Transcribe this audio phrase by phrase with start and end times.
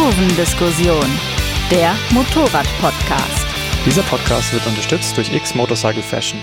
[0.00, 1.04] Kurvendiskussion,
[1.70, 3.46] der Motorrad-Podcast.
[3.84, 6.40] Dieser Podcast wird unterstützt durch X Motorcycle Fashion.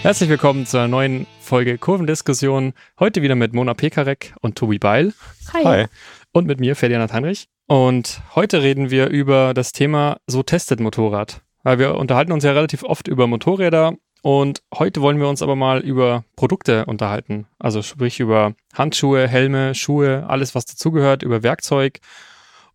[0.00, 2.72] Herzlich willkommen zur neuen Folge Kurvendiskussion.
[2.98, 5.12] Heute wieder mit Mona Pekarek und Tobi Beil.
[5.52, 5.64] Hi.
[5.64, 5.86] Hi.
[6.32, 7.48] Und mit mir, Ferdinand Heinrich.
[7.66, 11.42] Und heute reden wir über das Thema So testet Motorrad.
[11.64, 13.92] Weil wir unterhalten uns ja relativ oft über Motorräder
[14.22, 17.46] und heute wollen wir uns aber mal über Produkte unterhalten.
[17.58, 22.00] Also sprich über Handschuhe, Helme, Schuhe, alles was dazugehört, über Werkzeug.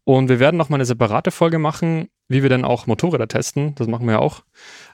[0.03, 3.75] Und wir werden noch mal eine separate Folge machen, wie wir denn auch Motorräder testen.
[3.75, 4.41] Das machen wir ja auch.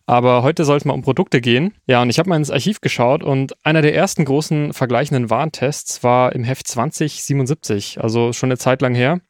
[0.06, 1.74] Aber heute soll es mal um Produkte gehen.
[1.86, 6.04] Ja, und ich habe mal ins Archiv geschaut und einer der ersten großen vergleichenden Warntests
[6.04, 9.22] war im Heft 2077, also schon eine Zeit lang her.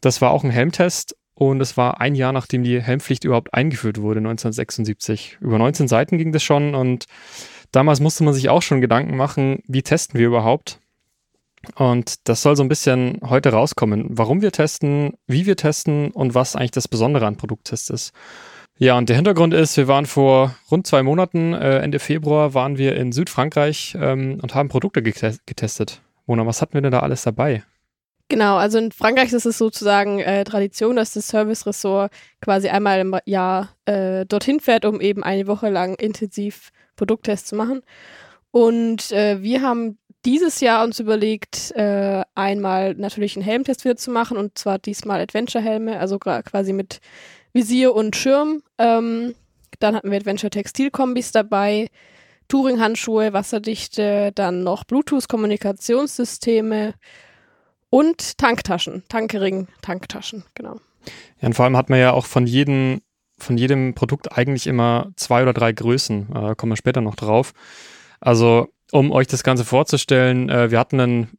[0.00, 4.00] Das war auch ein Helmtest und es war ein Jahr, nachdem die Helmpflicht überhaupt eingeführt
[4.00, 5.38] wurde, 1976.
[5.40, 7.06] Über 19 Seiten ging das schon und
[7.72, 10.79] damals musste man sich auch schon Gedanken machen, wie testen wir überhaupt?
[11.76, 16.34] Und das soll so ein bisschen heute rauskommen, warum wir testen, wie wir testen und
[16.34, 18.12] was eigentlich das Besondere an Produkttests ist.
[18.78, 22.78] Ja, und der Hintergrund ist, wir waren vor rund zwei Monaten, äh, Ende Februar, waren
[22.78, 26.00] wir in Südfrankreich ähm, und haben Produkte getestet.
[26.26, 27.62] Mona, was hatten wir denn da alles dabei?
[28.30, 33.16] Genau, also in Frankreich ist es sozusagen äh, Tradition, dass das Service-Ressort quasi einmal im
[33.26, 37.82] Jahr äh, dorthin fährt, um eben eine Woche lang intensiv Produkttests zu machen.
[38.50, 44.10] Und äh, wir haben dieses Jahr uns überlegt, äh, einmal natürlich einen Helmtest wieder zu
[44.10, 47.00] machen und zwar diesmal Adventure-Helme, also quasi mit
[47.52, 48.62] Visier und Schirm.
[48.78, 49.34] Ähm,
[49.78, 51.88] dann hatten wir Adventure-Textil-Kombis dabei,
[52.48, 56.92] Touring-Handschuhe, Wasserdichte, dann noch Bluetooth-Kommunikationssysteme
[57.88, 60.76] und Tanktaschen, Tankering, Tanktaschen, genau.
[61.40, 63.00] Ja, und vor allem hat man ja auch von jedem,
[63.38, 66.28] von jedem Produkt eigentlich immer zwei oder drei Größen.
[66.34, 67.52] Äh, kommen wir später noch drauf.
[68.20, 71.38] Also, um euch das Ganze vorzustellen, äh, wir hatten einen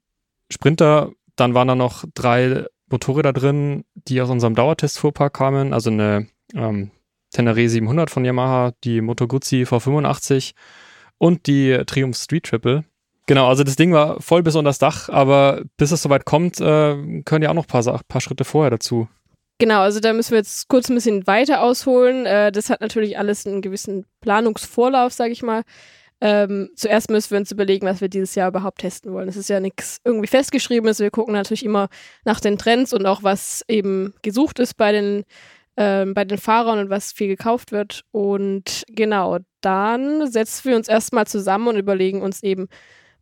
[0.50, 6.28] Sprinter, dann waren da noch drei Motorräder drin, die aus unserem Dauertest-Fuhrpark kamen, also eine
[6.54, 6.92] ähm,
[7.32, 10.54] Tenere 700 von Yamaha, die Moto Guzzi V85
[11.18, 12.84] und die Triumph Street Triple.
[13.28, 16.60] Genau, also das Ding war voll bis unter das Dach, aber bis es soweit kommt,
[16.60, 19.08] äh, können ja auch noch ein paar, paar Schritte vorher dazu.
[19.58, 22.26] Genau, also da müssen wir jetzt kurz ein bisschen weiter ausholen.
[22.26, 25.62] Äh, das hat natürlich alles einen gewissen Planungsvorlauf, sage ich mal.
[26.24, 29.28] Ähm, zuerst müssen wir uns überlegen, was wir dieses Jahr überhaupt testen wollen.
[29.28, 31.00] Es ist ja nichts irgendwie festgeschriebenes.
[31.00, 31.90] Wir gucken natürlich immer
[32.26, 35.24] nach den Trends und auch was eben gesucht ist bei den
[35.78, 38.04] ähm, bei den Fahrern und was viel gekauft wird.
[38.12, 42.68] Und genau, dann setzen wir uns erstmal zusammen und überlegen uns eben,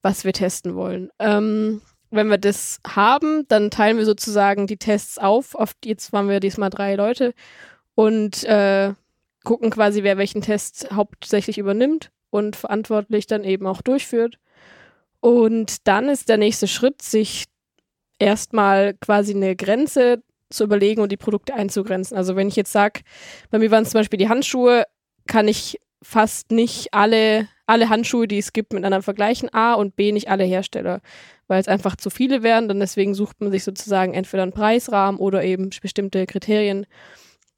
[0.02, 1.10] was wir testen wollen.
[1.20, 5.56] Ähm, wenn wir das haben, dann teilen wir sozusagen die Tests auf.
[5.56, 7.34] Auf jetzt waren wir diesmal drei Leute
[7.96, 8.94] und äh,
[9.46, 14.40] gucken quasi, wer welchen Test hauptsächlich übernimmt und verantwortlich dann eben auch durchführt.
[15.20, 17.46] Und dann ist der nächste Schritt, sich
[18.20, 22.18] erstmal quasi eine Grenze zu überlegen und die Produkte einzugrenzen.
[22.18, 23.02] Also wenn ich jetzt sage,
[23.50, 24.84] bei mir waren es zum Beispiel die Handschuhe,
[25.28, 29.54] kann ich fast nicht alle, alle Handschuhe, die es gibt, miteinander vergleichen.
[29.54, 31.02] A und B nicht alle Hersteller,
[31.48, 32.68] weil es einfach zu viele wären.
[32.68, 36.86] Dann deswegen sucht man sich sozusagen entweder einen Preisrahmen oder eben bestimmte Kriterien,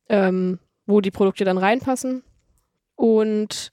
[0.10, 2.24] ähm, wo die Produkte dann reinpassen.
[2.96, 3.72] Und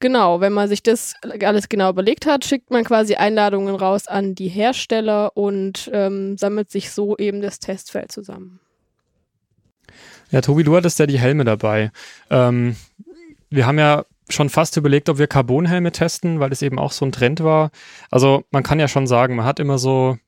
[0.00, 4.34] genau, wenn man sich das alles genau überlegt hat, schickt man quasi Einladungen raus an
[4.34, 8.60] die Hersteller und ähm, sammelt sich so eben das Testfeld zusammen.
[10.30, 11.90] Ja, Tobi, du hattest ja die Helme dabei.
[12.30, 12.76] Ähm,
[13.50, 17.06] wir haben ja schon fast überlegt, ob wir Carbonhelme testen, weil es eben auch so
[17.06, 17.70] ein Trend war.
[18.10, 20.18] Also man kann ja schon sagen, man hat immer so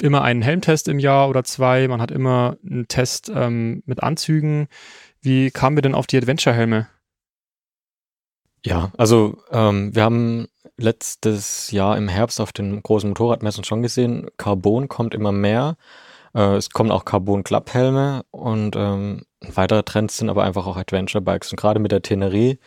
[0.00, 4.68] immer einen Helmtest im Jahr oder zwei, man hat immer einen Test ähm, mit Anzügen.
[5.20, 6.86] Wie kamen wir denn auf die Adventure-Helme?
[8.64, 14.28] Ja, also ähm, wir haben letztes Jahr im Herbst auf den großen Motorradmessen schon gesehen,
[14.36, 15.76] Carbon kommt immer mehr.
[16.34, 21.52] Äh, es kommen auch Carbon-Klapphelme und ähm, weitere Trends sind aber einfach auch Adventure-Bikes.
[21.52, 22.58] Und gerade mit der Tenerie,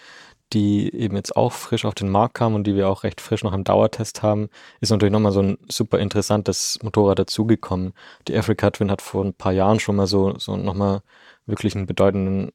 [0.54, 3.44] die eben jetzt auch frisch auf den Markt kam und die wir auch recht frisch
[3.44, 4.50] noch im Dauertest haben,
[4.82, 7.94] ist natürlich nochmal so ein super interessantes Motorrad dazugekommen.
[8.28, 11.02] Die Africa Twin hat vor ein paar Jahren schon mal so, so nochmal
[11.46, 12.52] wirklich einen bedeutenden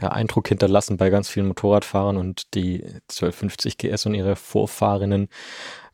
[0.00, 5.28] ja, Eindruck hinterlassen bei ganz vielen Motorradfahrern und die 1250 GS und ihre Vorfahrinnen.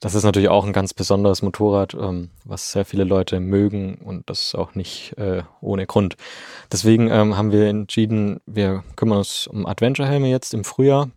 [0.00, 4.28] Das ist natürlich auch ein ganz besonderes Motorrad, ähm, was sehr viele Leute mögen und
[4.28, 6.16] das auch nicht äh, ohne Grund.
[6.70, 11.10] Deswegen ähm, haben wir entschieden, wir kümmern uns um Adventure-Helme jetzt im Frühjahr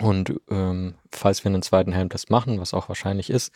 [0.00, 3.52] und ähm, falls wir einen zweiten Helmtest machen, was auch wahrscheinlich ist,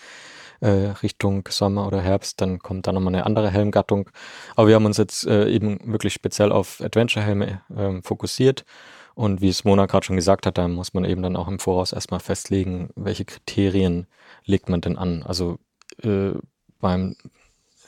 [0.65, 4.09] äh, Richtung Sommer oder Herbst, dann kommt da nochmal eine andere Helmgattung.
[4.57, 8.65] Aber wir haben uns jetzt äh, eben wirklich speziell auf Adventure-Helme äh, fokussiert.
[9.15, 11.59] Und wie es Mona gerade schon gesagt hat, da muss man eben dann auch im
[11.59, 14.07] Voraus erstmal festlegen, welche Kriterien
[14.45, 15.23] legt man denn an.
[15.23, 15.59] Also
[16.03, 16.31] äh,
[16.81, 17.17] beim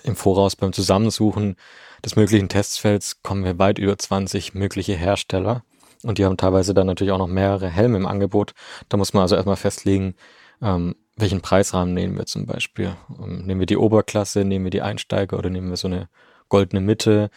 [0.05, 1.57] im Voraus beim Zusammensuchen
[2.05, 5.65] des möglichen Testfelds kommen wir weit über 20 mögliche Hersteller.
[6.05, 8.55] Und die haben teilweise dann natürlich auch noch mehrere Helme im Angebot.
[8.89, 10.15] Da muss man also erstmal festlegen,
[10.63, 12.97] ähm, welchen Preisrahmen nehmen wir zum Beispiel.
[13.19, 16.09] Ähm, nehmen wir die Oberklasse, nehmen wir die Einsteiger oder nehmen wir so eine
[16.49, 17.31] goldene Mitte?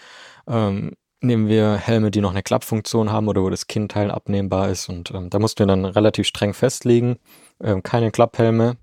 [0.47, 4.89] Ähm, nehmen wir Helme, die noch eine Klappfunktion haben oder wo das Kinnteil abnehmbar ist.
[4.89, 7.17] Und ähm, da mussten wir dann relativ streng festlegen.
[7.61, 8.77] Ähm, keine Klapphelme,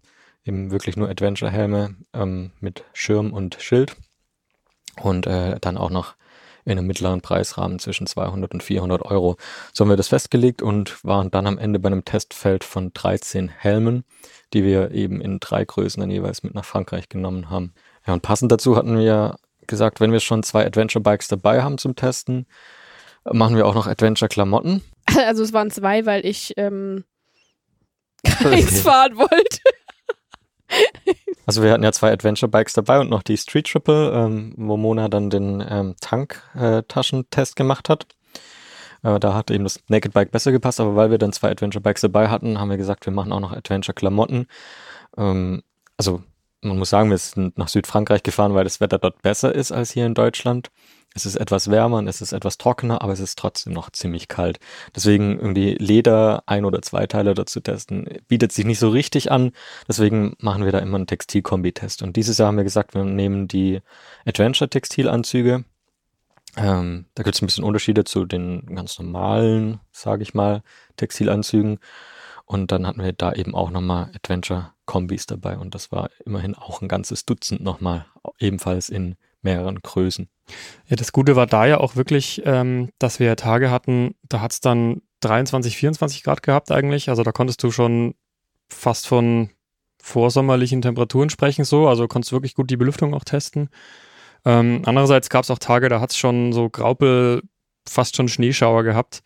[0.44, 3.96] eben wirklich nur Adventure-Helme ähm, mit Schirm und Schild.
[5.02, 6.14] Und äh, dann auch noch
[6.66, 9.36] in einem mittleren Preisrahmen zwischen 200 und 400 Euro.
[9.72, 13.48] So haben wir das festgelegt und waren dann am Ende bei einem Testfeld von 13
[13.48, 14.04] Helmen,
[14.52, 17.72] die wir eben in drei Größen dann jeweils mit nach Frankreich genommen haben.
[18.06, 19.36] Ja, und passend dazu hatten wir
[19.66, 22.46] gesagt, wenn wir schon zwei Adventure Bikes dabei haben zum Testen,
[23.32, 24.82] machen wir auch noch Adventure Klamotten.
[25.16, 27.04] Also es waren zwei, weil ich ähm,
[28.24, 29.60] keins fahren wollte.
[31.46, 34.76] Also wir hatten ja zwei Adventure Bikes dabei und noch die Street Triple, ähm, wo
[34.76, 38.06] Mona dann den ähm, Tank-Taschentest äh, gemacht hat.
[39.04, 41.82] Äh, da hat eben das Naked Bike besser gepasst, aber weil wir dann zwei Adventure
[41.82, 44.48] Bikes dabei hatten, haben wir gesagt, wir machen auch noch Adventure Klamotten.
[45.16, 45.62] Ähm,
[45.96, 46.22] also
[46.62, 49.92] man muss sagen, wir sind nach Südfrankreich gefahren, weil das Wetter dort besser ist als
[49.92, 50.70] hier in Deutschland.
[51.16, 54.28] Es ist etwas wärmer und es ist etwas trockener, aber es ist trotzdem noch ziemlich
[54.28, 54.60] kalt.
[54.94, 59.52] Deswegen irgendwie Leder, ein oder zwei Teile dazu testen, bietet sich nicht so richtig an.
[59.88, 62.02] Deswegen machen wir da immer einen Textilkombi-Test.
[62.02, 63.80] Und dieses Jahr haben wir gesagt, wir nehmen die
[64.26, 65.64] Adventure-Textilanzüge.
[66.58, 70.62] Ähm, da gibt es ein bisschen Unterschiede zu den ganz normalen, sage ich mal,
[70.98, 71.78] Textilanzügen.
[72.44, 75.56] Und dann hatten wir da eben auch nochmal Adventure-Kombis dabei.
[75.56, 78.04] Und das war immerhin auch ein ganzes Dutzend nochmal,
[78.38, 79.16] ebenfalls in
[79.46, 80.28] mehreren Größen.
[80.88, 84.52] Ja, das Gute war da ja auch wirklich, ähm, dass wir Tage hatten, da hat
[84.52, 87.08] es dann 23, 24 Grad gehabt eigentlich.
[87.08, 88.14] Also da konntest du schon
[88.68, 89.50] fast von
[90.02, 91.88] vorsommerlichen Temperaturen sprechen so.
[91.88, 93.70] Also konntest du wirklich gut die Belüftung auch testen.
[94.44, 97.42] Ähm, andererseits gab es auch Tage, da hat es schon so Graupel,
[97.88, 99.22] fast schon Schneeschauer gehabt,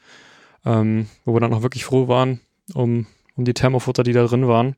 [0.64, 2.40] ähm, wo wir dann auch wirklich froh waren
[2.74, 3.06] um,
[3.36, 4.76] um die Thermofutter, die da drin waren.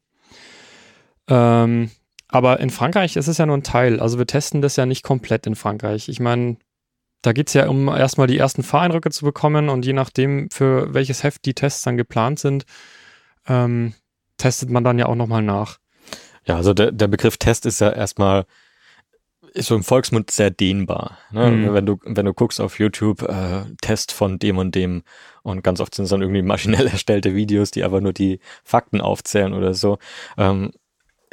[1.29, 1.91] Ähm,
[2.33, 4.01] aber in Frankreich ist es ja nur ein Teil.
[4.01, 6.09] Also wir testen das ja nicht komplett in Frankreich.
[6.09, 6.57] Ich meine,
[7.21, 10.93] da geht es ja um erstmal die ersten Fahreindrücke zu bekommen und je nachdem, für
[10.93, 12.65] welches Heft die Tests dann geplant sind,
[13.47, 13.95] ähm,
[14.39, 15.79] testet man dann ja auch nochmal nach.
[16.47, 18.47] Ja, also der, der Begriff Test ist ja erstmal
[19.55, 21.19] ist so im Volksmund sehr dehnbar.
[21.31, 21.51] Ne?
[21.51, 21.75] Mhm.
[21.75, 25.03] Wenn du wenn du guckst auf YouTube äh, Test von dem und dem
[25.43, 29.01] und ganz oft sind es dann irgendwie maschinell erstellte Videos, die aber nur die Fakten
[29.01, 29.99] aufzählen oder so.
[30.39, 30.73] Ähm,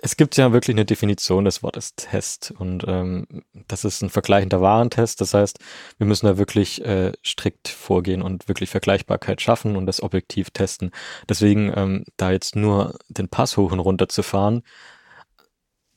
[0.02, 3.26] es gibt ja wirklich eine Definition des Wortes Test und ähm,
[3.68, 5.22] das ist ein vergleichender Warentest.
[5.22, 5.60] Das heißt,
[5.98, 10.92] wir müssen da wirklich äh, strikt vorgehen und wirklich Vergleichbarkeit schaffen und das objektiv testen.
[11.28, 14.64] Deswegen ähm, da jetzt nur den Pass hoch und runter zu fahren,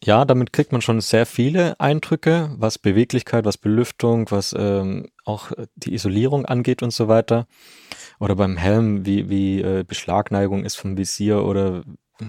[0.05, 5.53] ja, damit kriegt man schon sehr viele Eindrücke, was Beweglichkeit, was Belüftung, was ähm, auch
[5.77, 7.47] die Isolierung angeht und so weiter.
[8.19, 11.85] Oder beim Helm, wie, wie äh, Beschlagneigung ist vom Visier oder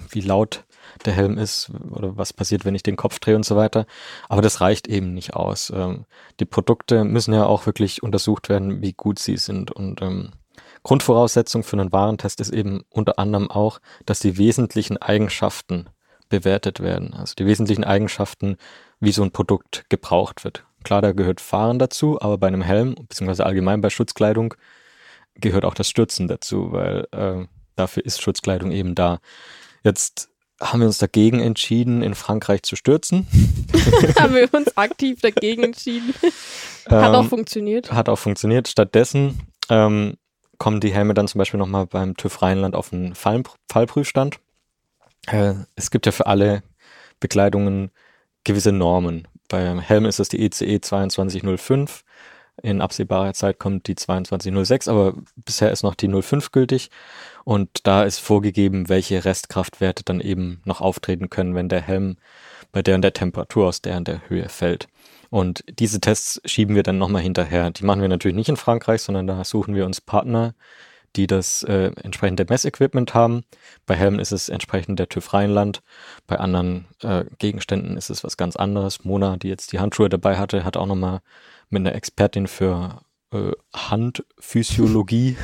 [0.10, 0.66] wie laut
[1.06, 3.86] der Helm ist oder was passiert, wenn ich den Kopf drehe und so weiter.
[4.30, 5.72] Aber das reicht eben nicht aus.
[5.75, 6.06] Ähm,
[6.40, 9.72] die Produkte müssen ja auch wirklich untersucht werden, wie gut sie sind.
[9.72, 10.31] Und ähm,
[10.84, 15.88] Grundvoraussetzung für einen Warentest ist eben unter anderem auch, dass die wesentlichen Eigenschaften
[16.30, 17.13] bewertet werden.
[17.13, 18.57] Also die wesentlichen Eigenschaften,
[19.00, 20.66] wie so ein Produkt gebraucht wird.
[20.84, 24.54] Klar, da gehört Fahren dazu, aber bei einem Helm, beziehungsweise allgemein bei Schutzkleidung,
[25.35, 27.45] gehört auch das Stürzen dazu, weil äh,
[27.76, 29.19] dafür ist Schutzkleidung eben da.
[29.83, 30.30] Jetzt
[30.61, 33.28] haben wir uns dagegen entschieden, in Frankreich zu stürzen.
[34.19, 36.13] haben wir uns aktiv dagegen entschieden.
[36.90, 37.92] Hat ähm, auch funktioniert.
[37.92, 38.68] Hat auch funktioniert.
[38.68, 40.16] Stattdessen ähm,
[40.57, 44.40] kommen die Helme dann zum Beispiel nochmal beim TÜV Rheinland auf einen Fall, Fallprüfstand.
[45.28, 46.63] Äh, es gibt ja für alle
[47.19, 47.92] Bekleidungen
[48.44, 49.28] gewisse Normen.
[49.49, 52.04] Beim Helm ist es die ECE 2205.
[52.61, 56.90] In absehbarer Zeit kommt die 2206, aber bisher ist noch die 05 gültig.
[57.44, 62.18] Und da ist vorgegeben, welche Restkraftwerte dann eben noch auftreten können, wenn der Helm
[62.71, 64.88] bei der und der Temperatur aus der und der Höhe fällt.
[65.30, 67.71] Und diese Tests schieben wir dann nochmal hinterher.
[67.71, 70.54] Die machen wir natürlich nicht in Frankreich, sondern da suchen wir uns Partner,
[71.16, 73.44] die das äh, entsprechende Messequipment haben.
[73.85, 75.81] Bei Helmen ist es entsprechend der TÜV Rheinland.
[76.28, 79.04] Bei anderen äh, Gegenständen ist es was ganz anderes.
[79.06, 81.21] Mona, die jetzt die Handschuhe dabei hatte, hat auch nochmal
[81.69, 85.38] mit einer Expertin für äh, Handphysiologie.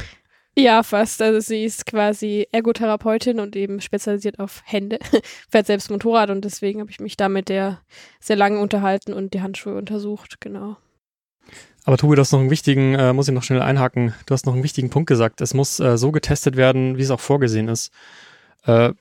[0.57, 1.21] Ja, fast.
[1.21, 4.99] Also sie ist quasi Ergotherapeutin und eben spezialisiert auf Hände,
[5.49, 7.81] fährt selbst Motorrad und deswegen habe ich mich da mit der
[8.19, 10.77] sehr lange unterhalten und die Handschuhe untersucht, genau.
[11.85, 14.45] Aber Tobi, du hast noch einen wichtigen, äh, muss ich noch schnell einhaken, du hast
[14.45, 15.41] noch einen wichtigen Punkt gesagt.
[15.41, 17.91] Es muss äh, so getestet werden, wie es auch vorgesehen ist.
[18.65, 18.93] Äh,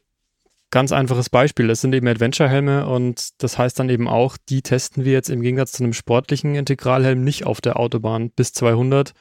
[0.71, 1.67] ganz einfaches Beispiel.
[1.69, 5.43] Das sind eben Adventure-Helme und das heißt dann eben auch, die testen wir jetzt im
[5.43, 9.13] Gegensatz zu einem sportlichen Integralhelm nicht auf der Autobahn bis 200.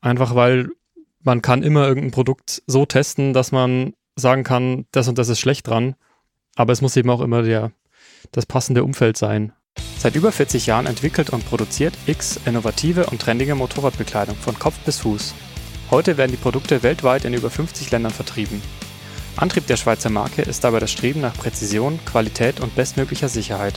[0.00, 0.70] Einfach weil
[1.24, 5.40] man kann immer irgendein Produkt so testen, dass man sagen kann, das und das ist
[5.40, 5.96] schlecht dran.
[6.54, 7.72] Aber es muss eben auch immer der,
[8.30, 9.52] das passende Umfeld sein.
[9.98, 15.00] Seit über 40 Jahren entwickelt und produziert X innovative und trendige Motorradbekleidung von Kopf bis
[15.00, 15.34] Fuß.
[15.90, 18.62] Heute werden die Produkte weltweit in über 50 Ländern vertrieben.
[19.36, 23.74] Antrieb der Schweizer Marke ist dabei das Streben nach Präzision, Qualität und bestmöglicher Sicherheit.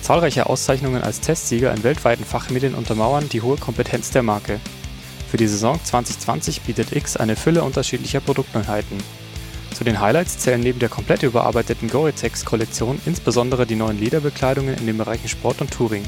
[0.00, 4.60] Zahlreiche Auszeichnungen als Testsieger in weltweiten Fachmedien untermauern die hohe Kompetenz der Marke.
[5.30, 8.98] Für die Saison 2020 bietet X eine Fülle unterschiedlicher Produktneuheiten.
[9.74, 14.96] Zu den Highlights zählen neben der komplett überarbeiteten Gore-Tex-Kollektion insbesondere die neuen Lederbekleidungen in den
[14.96, 16.04] Bereichen Sport und Touring.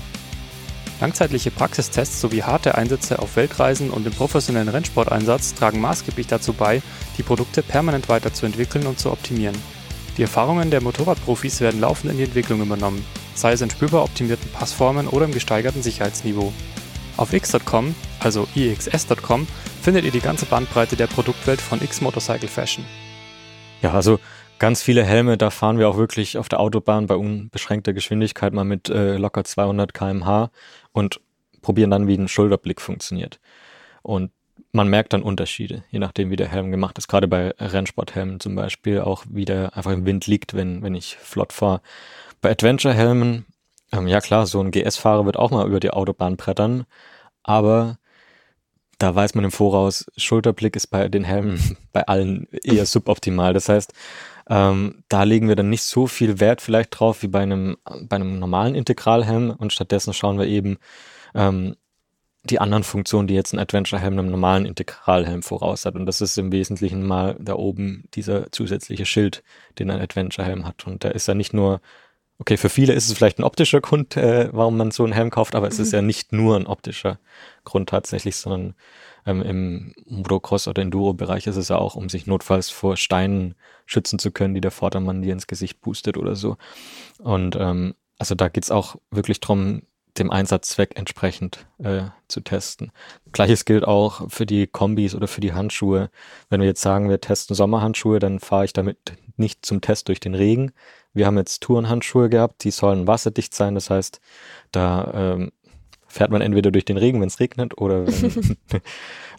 [1.01, 6.83] Langzeitliche Praxistests sowie harte Einsätze auf Weltreisen und im professionellen Rennsporteinsatz tragen maßgeblich dazu bei,
[7.19, 9.57] die Produkte permanent weiterzuentwickeln und zu optimieren.
[10.17, 14.51] Die Erfahrungen der Motorradprofis werden laufend in die Entwicklung übernommen, sei es in spürbar optimierten
[14.51, 16.53] Passformen oder im gesteigerten Sicherheitsniveau.
[17.19, 19.47] Auf x.com, also ixs.com,
[19.83, 22.85] findet ihr die ganze Bandbreite der Produktwelt von X Motorcycle Fashion.
[23.83, 24.19] Ja, also
[24.59, 28.65] ganz viele Helme, da fahren wir auch wirklich auf der Autobahn bei unbeschränkter Geschwindigkeit mal
[28.65, 30.51] mit äh, locker 200 km/h
[30.93, 31.21] und
[31.61, 33.41] probieren dann, wie ein Schulterblick funktioniert.
[34.03, 34.31] Und
[34.73, 37.09] man merkt dann Unterschiede, je nachdem, wie der Helm gemacht ist.
[37.09, 41.17] Gerade bei Rennsporthelmen zum Beispiel, auch wie der einfach im Wind liegt, wenn, wenn ich
[41.17, 41.81] flott fahre.
[42.41, 43.47] Bei Adventure-Helmen,
[43.93, 46.85] ähm, ja klar, so ein GS-Fahrer wird auch mal über die Autobahn brettern,
[47.49, 47.99] aber
[48.99, 53.55] da weiß man im Voraus, Schulterblick ist bei den Helmen bei allen eher suboptimal.
[53.55, 53.95] Das heißt,
[54.51, 58.17] ähm, da legen wir dann nicht so viel Wert vielleicht drauf wie bei einem, bei
[58.17, 60.77] einem normalen Integralhelm und stattdessen schauen wir eben
[61.35, 61.77] ähm,
[62.45, 65.95] die anderen Funktionen, die jetzt ein Adventure-Helm einem normalen Integralhelm voraus hat.
[65.95, 69.43] Und das ist im Wesentlichen mal da oben dieser zusätzliche Schild,
[69.79, 70.87] den ein Adventure-Helm hat.
[70.87, 71.81] Und da ist ja nicht nur,
[72.39, 75.31] okay, für viele ist es vielleicht ein optischer Grund, äh, warum man so einen Helm
[75.31, 77.19] kauft, aber es ist ja nicht nur ein optischer
[77.65, 78.75] Grund tatsächlich, sondern
[79.27, 83.55] ähm, im Motocross- oder Enduro-Bereich ist es ja auch, um sich notfalls vor Steinen
[83.87, 86.57] schützen zu können, die der Vordermann dir ins Gesicht boostet oder so.
[87.19, 89.83] Und ähm, also da geht's auch wirklich drum,
[90.19, 92.91] dem Einsatzzweck entsprechend äh, zu testen.
[93.33, 96.11] Gleiches gilt auch für die Kombis oder für die Handschuhe.
[96.49, 100.21] Wenn wir jetzt sagen, wir testen Sommerhandschuhe, dann fahre ich damit nicht zum Test durch
[100.21, 100.73] den Regen.
[101.19, 103.75] Wir haben jetzt Tourenhandschuhe gehabt, die sollen wasserdicht sein.
[103.75, 104.21] Das heißt,
[104.71, 105.51] da ähm,
[106.07, 108.57] fährt man entweder durch den Regen, wenn es regnet, oder wenn,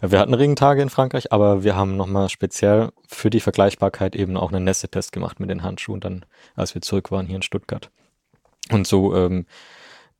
[0.02, 4.52] wir hatten Regentage in Frankreich, aber wir haben nochmal speziell für die Vergleichbarkeit eben auch
[4.52, 7.90] einen Nässetest gemacht mit den Handschuhen, dann als wir zurück waren hier in Stuttgart.
[8.70, 9.46] Und so ähm,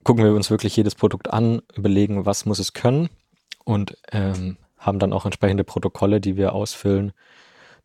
[0.02, 3.10] gucken wir uns wirklich jedes Produkt an, überlegen, was muss es können
[3.64, 7.12] und ähm, haben dann auch entsprechende Protokolle, die wir ausfüllen.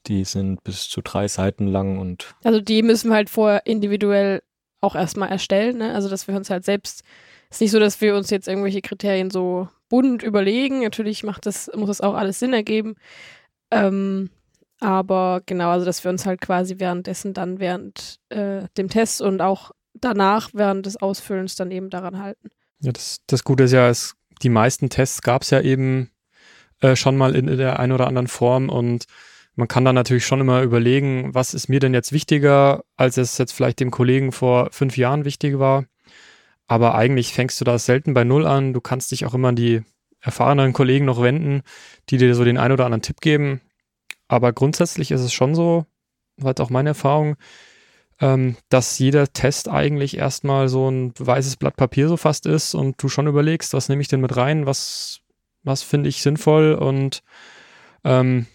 [0.08, 2.36] Die sind bis zu drei Seiten lang und.
[2.44, 4.42] Also die müssen wir halt vorher individuell
[4.82, 5.94] auch erstmal erstellen, ne?
[5.94, 7.04] Also dass wir uns halt selbst,
[7.50, 10.82] ist nicht so, dass wir uns jetzt irgendwelche Kriterien so bunt überlegen.
[10.82, 12.96] Natürlich macht das, muss das auch alles Sinn ergeben.
[13.72, 14.30] Ähm,
[14.80, 19.42] aber genau, also dass wir uns halt quasi währenddessen dann während äh, dem Test und
[19.42, 22.50] auch danach während des Ausfüllens dann eben daran halten.
[22.80, 26.12] Ja, das, das Gute ist ja, es, die meisten Tests gab es ja eben
[26.82, 29.06] äh, schon mal in, in der einen oder anderen Form und
[29.56, 33.38] man kann dann natürlich schon immer überlegen, was ist mir denn jetzt wichtiger, als es
[33.38, 35.86] jetzt vielleicht dem Kollegen vor fünf Jahren wichtig war.
[36.68, 38.74] Aber eigentlich fängst du da selten bei Null an.
[38.74, 39.84] Du kannst dich auch immer an die
[40.20, 41.62] erfahrenen Kollegen noch wenden,
[42.10, 43.62] die dir so den einen oder anderen Tipp geben.
[44.28, 45.86] Aber grundsätzlich ist es schon so,
[46.38, 47.36] war auch meine Erfahrung,
[48.20, 53.02] ähm, dass jeder Test eigentlich erstmal so ein weißes Blatt Papier so fast ist und
[53.02, 55.20] du schon überlegst, was nehme ich denn mit rein, was,
[55.64, 57.22] was finde ich sinnvoll und
[58.04, 58.48] ähm,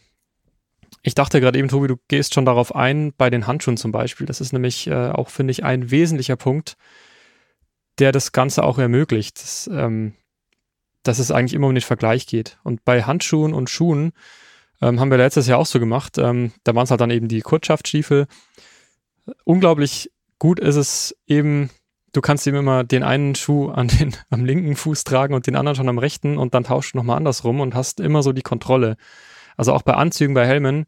[1.02, 4.26] ich dachte gerade eben, Tobi, du gehst schon darauf ein, bei den Handschuhen zum Beispiel.
[4.26, 6.76] Das ist nämlich äh, auch, finde ich, ein wesentlicher Punkt,
[7.98, 10.14] der das Ganze auch ermöglicht, dass, ähm,
[11.02, 12.58] dass es eigentlich immer um den Vergleich geht.
[12.64, 14.12] Und bei Handschuhen und Schuhen
[14.82, 16.18] ähm, haben wir letztes Jahr auch so gemacht.
[16.18, 18.26] Ähm, da waren es halt dann eben die Kurzschaftsstiefel
[19.44, 21.70] unglaublich gut ist es eben,
[22.12, 25.56] du kannst ihm immer den einen Schuh an den, am linken Fuß tragen und den
[25.56, 28.42] anderen schon am rechten und dann tauschst du nochmal andersrum und hast immer so die
[28.42, 28.96] Kontrolle.
[29.60, 30.86] Also auch bei Anzügen, bei Helmen,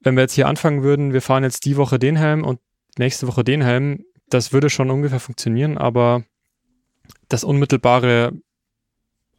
[0.00, 2.58] wenn wir jetzt hier anfangen würden, wir fahren jetzt die Woche den Helm und
[2.96, 6.22] nächste Woche den Helm, das würde schon ungefähr funktionieren, aber
[7.28, 8.32] das unmittelbare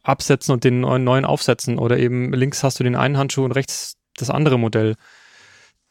[0.04, 3.96] Absetzen und den neuen, aufsetzen oder eben links hast du den einen Handschuh und rechts
[4.16, 4.94] das andere Modell.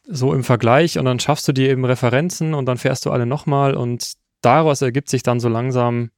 [0.05, 3.25] So im Vergleich und dann schaffst du dir eben Referenzen und dann fährst du alle
[3.25, 6.09] nochmal und daraus ergibt sich dann so langsam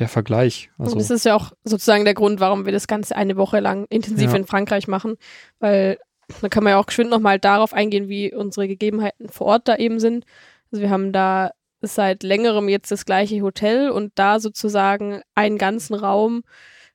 [0.00, 0.70] der Vergleich.
[0.78, 3.60] Also und das ist ja auch sozusagen der Grund, warum wir das Ganze eine Woche
[3.60, 4.36] lang intensiv ja.
[4.36, 5.16] in Frankreich machen,
[5.58, 5.98] weil
[6.40, 9.76] dann kann man ja auch geschwind nochmal darauf eingehen, wie unsere Gegebenheiten vor Ort da
[9.76, 10.24] eben sind.
[10.70, 15.94] Also wir haben da seit längerem jetzt das gleiche Hotel und da sozusagen einen ganzen
[15.94, 16.42] Raum,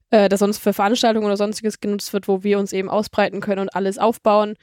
[0.10, 3.62] äh, der sonst für Veranstaltungen oder sonstiges genutzt wird, wo wir uns eben ausbreiten können
[3.62, 4.56] und alles aufbauen.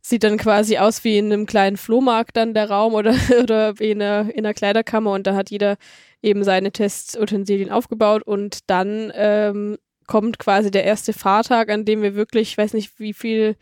[0.00, 3.90] Sieht dann quasi aus wie in einem kleinen Flohmarkt dann der Raum oder, oder wie
[3.90, 5.76] in einer, in einer Kleiderkammer und da hat jeder
[6.22, 9.76] eben seine Testutensilien aufgebaut und dann ähm,
[10.06, 13.56] kommt quasi der erste Fahrtag, an dem wir wirklich, ich weiß nicht, wie viel,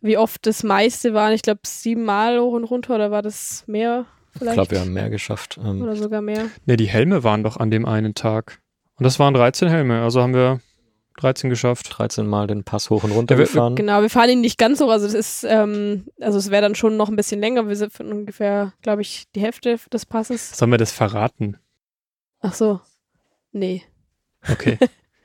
[0.00, 1.32] wie oft das meiste waren.
[1.32, 4.06] Ich glaube, siebenmal hoch und runter oder war das mehr?
[4.32, 4.50] Vielleicht?
[4.52, 5.58] Ich glaube, wir haben mehr geschafft.
[5.64, 6.46] Ähm, Oder sogar mehr.
[6.66, 8.60] Ne, die Helme waren doch an dem einen Tag.
[8.98, 10.60] Und das waren 13 Helme, also haben wir
[11.18, 11.88] 13 geschafft.
[11.96, 13.74] 13 Mal den Pass hoch und runter Ja, wir- gefahren.
[13.76, 14.90] Genau, wir fahren ihn nicht ganz hoch.
[14.90, 17.66] Also das ist, ähm, also es wäre dann schon noch ein bisschen länger.
[17.66, 20.50] Wir sind von ungefähr, glaube ich, die Hälfte des Passes.
[20.58, 21.56] Sollen wir das verraten?
[22.46, 22.80] Ach so.
[23.52, 23.82] Nee.
[24.48, 24.78] Okay.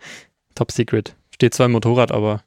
[0.55, 1.15] Top Secret.
[1.33, 2.43] Steht zwar im Motorrad, aber.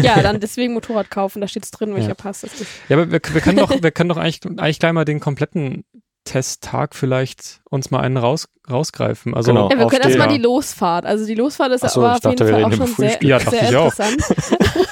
[0.00, 2.14] Ja, dann deswegen Motorrad kaufen, da steht's drin, welcher Ja.
[2.14, 2.70] Pass das ist.
[2.88, 5.84] Ja, aber wir, wir können doch, wir können doch eigentlich, eigentlich gleich mal den kompletten
[6.22, 9.34] Testtag vielleicht uns mal einen raus, rausgreifen.
[9.34, 9.68] Also Genau.
[9.70, 10.36] Ja, wir können erstmal Ja.
[10.36, 11.04] die Losfahrt.
[11.04, 13.22] Also die Losfahrt ist so, aber auf jeden dachte, wir Fall auch schon sehr, Frühstück.
[13.28, 13.92] Ja, dachte sehr ich auch.
[13.92, 14.56] interessant.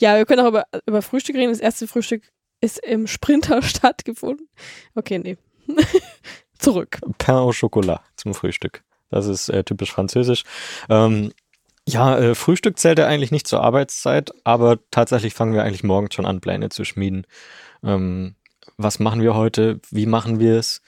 [0.00, 1.50] ja, wir können auch über, über Frühstück reden.
[1.50, 2.22] Das erste Frühstück
[2.60, 4.48] ist im Sprinter stattgefunden.
[4.94, 5.36] Okay, nee.
[6.64, 6.98] Zurück.
[7.18, 8.82] Pain au Chocolat zum Frühstück.
[9.10, 10.44] Das ist äh, typisch französisch.
[10.88, 11.32] Ähm,
[11.86, 16.14] ja, äh, Frühstück zählt ja eigentlich nicht zur Arbeitszeit, aber tatsächlich fangen wir eigentlich morgens
[16.14, 17.26] schon an, Pläne zu schmieden.
[17.84, 18.36] Ähm,
[18.76, 19.80] was machen wir heute?
[19.90, 20.80] Wie machen wir es?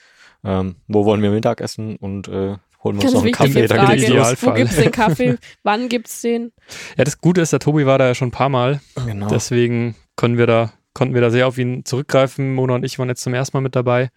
[0.43, 1.95] Ähm, wo wollen wir Mittag essen?
[1.97, 3.67] Und äh, holen wir uns Ganz noch einen Kaffee.
[3.67, 3.93] Da Frage.
[3.93, 4.09] Im los.
[4.09, 4.49] Idealfall.
[4.49, 5.37] Wo gibt's den Kaffee?
[5.63, 6.51] Wann gibt's den?
[6.97, 8.81] Ja, das Gute ist, der Tobi war da ja schon ein paar Mal.
[9.05, 9.27] Genau.
[9.27, 12.55] Deswegen können wir da, konnten wir da sehr auf ihn zurückgreifen.
[12.55, 14.09] Mona und ich waren jetzt zum ersten Mal mit dabei.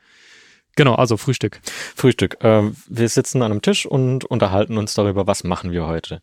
[0.76, 1.60] Genau, also Frühstück.
[1.96, 2.38] Frühstück.
[2.42, 6.20] Ähm, wir sitzen an einem Tisch und unterhalten uns darüber, was machen wir heute.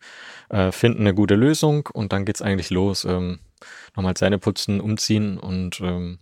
[0.50, 3.06] Äh, finden eine gute Lösung und dann geht's eigentlich los.
[3.06, 3.40] Ähm,
[3.96, 6.20] nochmal Zähne putzen, umziehen und ähm,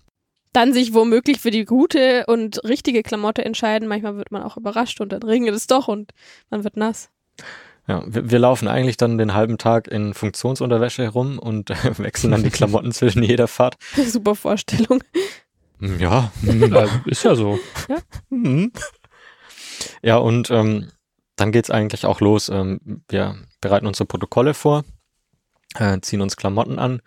[0.54, 3.88] Dann sich womöglich für die gute und richtige Klamotte entscheiden.
[3.88, 6.12] Manchmal wird man auch überrascht und dann regnet es doch und
[6.50, 7.10] man wird nass.
[7.88, 12.32] ja, wir, wir laufen eigentlich dann den halben Tag in Funktionsunterwäsche herum und äh, wechseln
[12.32, 13.76] dann die Klamotten zwischen jeder Fahrt.
[14.08, 15.04] Super Vorstellung.
[16.00, 16.32] Ja.
[17.06, 17.60] Ist ja so.
[18.30, 18.72] Mhm.
[20.02, 20.92] Ja, und ähm,
[21.36, 22.50] dann geht's eigentlich auch los.
[22.50, 24.86] Ähm, wir bereiten unsere Protokolle vor,
[25.76, 27.02] äh, ziehen uns Klamotten an.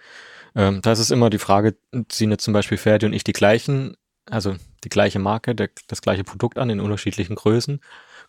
[0.55, 1.77] Ähm, da ist es immer die Frage,
[2.09, 6.03] ziehen jetzt zum Beispiel Ferdi und ich die gleichen, also die gleiche Marke, der, das
[6.03, 7.81] gleiche Produkt an in unterschiedlichen Größen,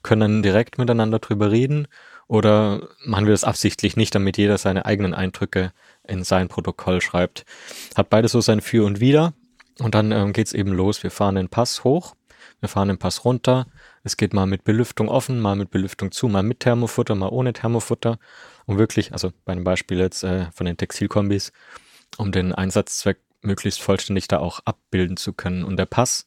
[0.04, 1.88] können dann direkt miteinander drüber reden
[2.28, 5.74] oder machen wir das absichtlich nicht, damit jeder seine eigenen Eindrücke
[6.08, 7.44] in sein Protokoll schreibt.
[7.96, 9.34] Hat beides so sein Für und Wider.
[9.80, 11.04] Und dann ähm, geht's eben los.
[11.04, 12.16] Wir fahren den Pass hoch,
[12.60, 13.68] wir fahren den Pass runter.
[14.04, 17.54] Es geht mal mit Belüftung offen, mal mit Belüftung zu, mal mit Thermofutter, mal ohne
[17.54, 18.20] Thermofutter.
[18.66, 21.52] Um wirklich, also bei dem Beispiel jetzt äh, von den Textilkombis,
[22.18, 25.64] um den Einsatzzweck möglichst vollständig da auch abbilden zu können.
[25.64, 26.26] Und der Pass,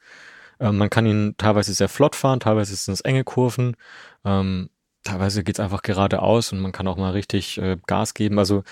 [0.59, 3.77] äh, man kann ihn teilweise sehr flott fahren, teilweise sind es enge Kurven,
[4.25, 4.71] ähm,
[5.05, 8.39] teilweise geht's einfach geradeaus und man kann auch mal richtig äh, Gas geben.
[8.39, 8.63] Also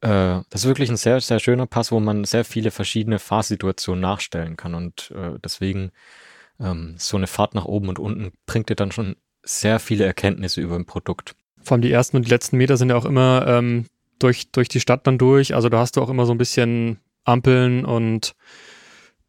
[0.00, 4.00] äh, das ist wirklich ein sehr, sehr schöner Pass, wo man sehr viele verschiedene Fahrsituationen
[4.00, 4.74] nachstellen kann.
[4.74, 5.90] Und äh, deswegen
[6.60, 10.60] ähm, so eine Fahrt nach oben und unten bringt dir dann schon sehr viele Erkenntnisse
[10.60, 11.34] über ein Produkt.
[11.62, 13.86] Vor allem die ersten und die letzten Meter sind ja auch immer ähm,
[14.18, 15.54] durch, durch die Stadt dann durch.
[15.54, 18.34] Also da hast du auch immer so ein bisschen Ampeln und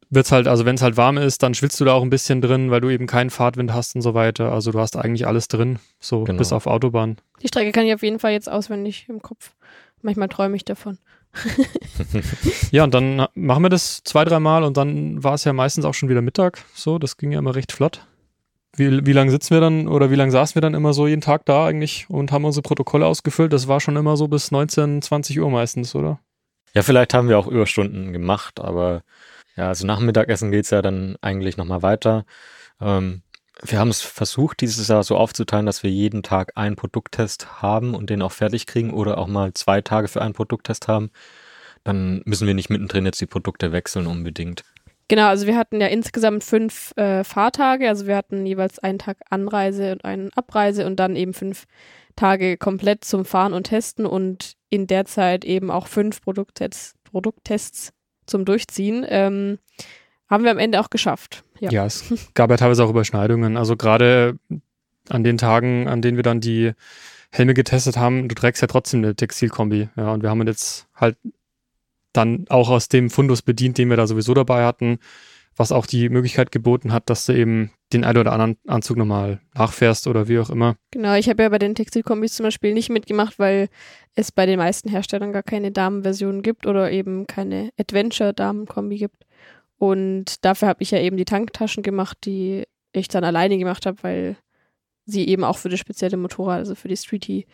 [0.10, 2.42] wird's halt, also wenn es halt warm ist, dann schwitzt du da auch ein bisschen
[2.42, 4.52] drin, weil du eben keinen Fahrtwind hast und so weiter.
[4.52, 6.38] Also du hast eigentlich alles drin, so Genau.
[6.40, 7.18] bis auf Autobahn.
[7.42, 9.52] Die Strecke kann ich auf jeden Fall jetzt auswendig im Kopf.
[10.02, 10.98] Manchmal träume ich davon.
[12.72, 15.94] Ja, und dann machen wir das zwei, dreimal und dann war es ja meistens auch
[15.94, 16.64] schon wieder Mittag.
[16.74, 18.06] So, das ging ja immer recht flott.
[18.76, 21.22] Wie, wie lange sitzen wir dann oder wie lange saßen wir dann immer so jeden
[21.22, 23.52] Tag da eigentlich und haben unsere Protokolle ausgefüllt?
[23.52, 26.20] Das war schon immer so bis 19, 20 Uhr meistens, oder?
[26.74, 29.02] Ja, vielleicht haben wir auch Überstunden gemacht, aber
[29.56, 32.26] ja, also nach dem Mittagessen geht's ja dann eigentlich nochmal weiter.
[32.80, 33.24] Ähm,
[33.64, 37.94] wir haben es versucht, dieses Jahr so aufzuteilen, dass wir jeden Tag einen Produkttest haben
[37.94, 41.12] und den auch fertig kriegen oder auch mal zwei Tage für einen Produkttest haben.
[41.84, 44.64] Dann müssen wir nicht mittendrin jetzt die Produkte wechseln unbedingt.
[45.08, 47.90] Genau, also wir hatten ja insgesamt fünf äh, Fahrtage.
[47.90, 51.66] Also wir hatten jeweils einen Tag Anreise und einen Abreise und dann eben fünf
[52.16, 57.92] Tage komplett zum Fahren und Testen und in der Zeit eben auch fünf Produkttests, Produkttests
[58.28, 59.06] zum Durchziehen.
[59.10, 59.58] Ähm,
[60.30, 61.44] haben wir am Ende auch geschafft.
[61.60, 61.72] Ja.
[61.72, 63.58] Ja, es gab ja teilweise auch Überschneidungen.
[63.58, 64.38] Also gerade
[65.10, 66.74] an den Tagen, an denen wir dann die
[67.32, 69.90] Helme getestet haben, du trägst ja trotzdem eine Textilkombi.
[69.96, 71.18] Ja, und wir haben uns jetzt halt
[72.14, 75.00] dann auch aus dem Fundus bedient, den wir da sowieso dabei hatten,
[75.56, 79.42] was auch die Möglichkeit geboten hat, dass du eben den einen oder anderen Anzug nochmal
[79.54, 80.76] nachfährst oder wie auch immer.
[80.92, 83.68] Genau, ich habe ja bei den Textilkombis zum Beispiel nicht mitgemacht, weil
[84.16, 89.26] es bei den meisten Herstellern gar keine Damenversion gibt oder eben keine Adventure-Damenkombi gibt.
[89.80, 93.98] Und dafür habe ich ja eben die Tanktaschen gemacht, die ich dann alleine gemacht habe,
[94.04, 94.36] weil
[95.06, 97.48] sie eben auch für das spezielle Motorrad, also für die Streetie,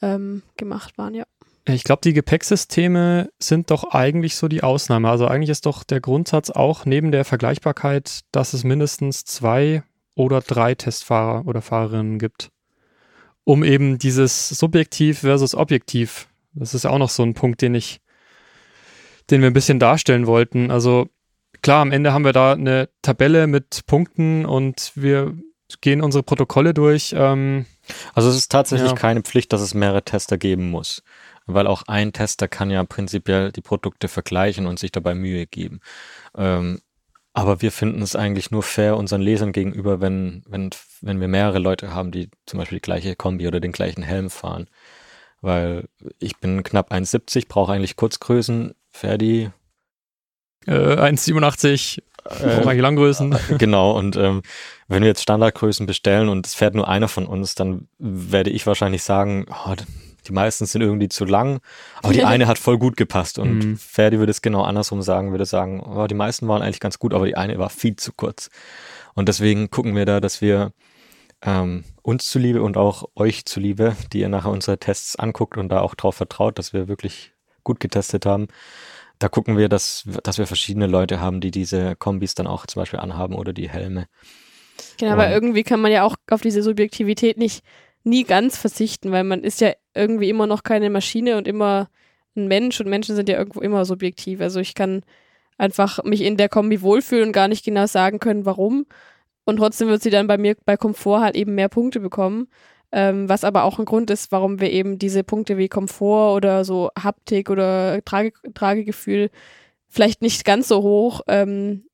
[0.00, 1.24] ähm, gemacht waren, ja.
[1.66, 5.10] Ich glaube, die Gepäcksysteme sind doch eigentlich so die Ausnahme.
[5.10, 9.82] Also eigentlich ist doch der Grundsatz auch neben der Vergleichbarkeit, dass es mindestens zwei
[10.14, 12.50] oder drei Testfahrer oder Fahrerinnen gibt.
[13.44, 16.28] Um eben dieses Subjektiv versus Objektiv.
[16.54, 18.00] Das ist auch noch so ein Punkt, den ich,
[19.28, 20.70] den wir ein bisschen darstellen wollten.
[20.70, 21.10] Also
[21.62, 25.34] klar, am Ende haben wir da eine Tabelle mit Punkten und wir
[25.80, 27.14] gehen unsere Protokolle durch.
[27.16, 27.66] Ähm,
[28.14, 28.96] also es ist tatsächlich ja.
[28.96, 31.02] keine Pflicht, dass es mehrere Tester geben muss
[31.48, 35.80] weil auch ein Tester kann ja prinzipiell die Produkte vergleichen und sich dabei Mühe geben.
[36.36, 36.80] Ähm,
[37.32, 41.58] aber wir finden es eigentlich nur fair unseren Lesern gegenüber, wenn, wenn, wenn wir mehrere
[41.58, 44.68] Leute haben, die zum Beispiel die gleiche Kombi oder den gleichen Helm fahren.
[45.40, 48.74] Weil ich bin knapp 1,70, brauche eigentlich Kurzgrößen.
[48.90, 49.50] Ferdi?
[50.68, 53.32] Äh, 1,87, äh, Langgrößen.
[53.32, 54.42] Äh, genau, und ähm,
[54.86, 58.66] wenn wir jetzt Standardgrößen bestellen und es fährt nur einer von uns, dann werde ich
[58.66, 59.74] wahrscheinlich sagen, oh,
[60.26, 61.60] die meisten sind irgendwie zu lang,
[62.02, 63.38] aber die eine hat voll gut gepasst.
[63.38, 63.76] Und mhm.
[63.78, 67.14] Ferdi würde es genau andersrum sagen, würde sagen, oh, die meisten waren eigentlich ganz gut,
[67.14, 68.50] aber die eine war viel zu kurz.
[69.14, 70.72] Und deswegen gucken wir da, dass wir
[71.42, 75.80] ähm, uns zuliebe und auch euch zuliebe, die ihr nachher unsere Tests anguckt und da
[75.80, 77.32] auch drauf vertraut, dass wir wirklich
[77.64, 78.48] gut getestet haben.
[79.18, 82.80] Da gucken wir, dass, dass wir verschiedene Leute haben, die diese Kombis dann auch zum
[82.80, 84.06] Beispiel anhaben oder die Helme.
[84.98, 87.64] Genau, aber irgendwie kann man ja auch auf diese Subjektivität nicht
[88.04, 91.88] nie ganz verzichten, weil man ist ja irgendwie immer noch keine Maschine und immer
[92.36, 94.40] ein Mensch und Menschen sind ja irgendwo immer subjektiv.
[94.40, 95.02] Also ich kann
[95.56, 98.86] einfach mich in der Kombi wohlfühlen und gar nicht genau sagen können, warum.
[99.44, 102.48] Und trotzdem wird sie dann bei mir bei Komfort halt eben mehr Punkte bekommen.
[102.90, 106.64] Ähm, was aber auch ein Grund ist, warum wir eben diese Punkte wie Komfort oder
[106.64, 109.30] so Haptik oder Trage, Tragegefühl
[109.88, 111.84] vielleicht nicht ganz so hoch ähm,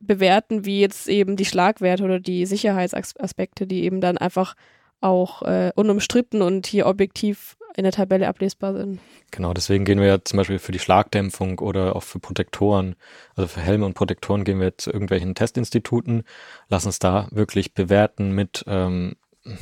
[0.00, 4.54] bewerten wie jetzt eben die Schlagwerte oder die Sicherheitsaspekte, die eben dann einfach
[5.00, 8.98] auch äh, unumstritten und hier objektiv in der Tabelle ablesbar sind.
[9.30, 12.96] Genau, deswegen gehen wir ja zum Beispiel für die Schlagdämpfung oder auch für Protektoren,
[13.36, 16.24] also für Helme und Protektoren gehen wir zu irgendwelchen Testinstituten,
[16.68, 19.14] lassen es da wirklich bewerten mit ähm,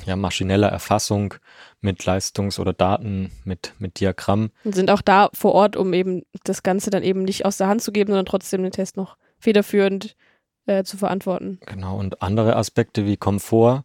[0.04, 1.34] ja, maschineller Erfassung,
[1.80, 4.50] mit Leistungs- oder Daten, mit, mit Diagramm.
[4.64, 7.68] Und sind auch da vor Ort, um eben das Ganze dann eben nicht aus der
[7.68, 10.16] Hand zu geben, sondern trotzdem den Test noch federführend
[10.66, 11.60] äh, zu verantworten.
[11.66, 13.84] Genau, und andere Aspekte wie Komfort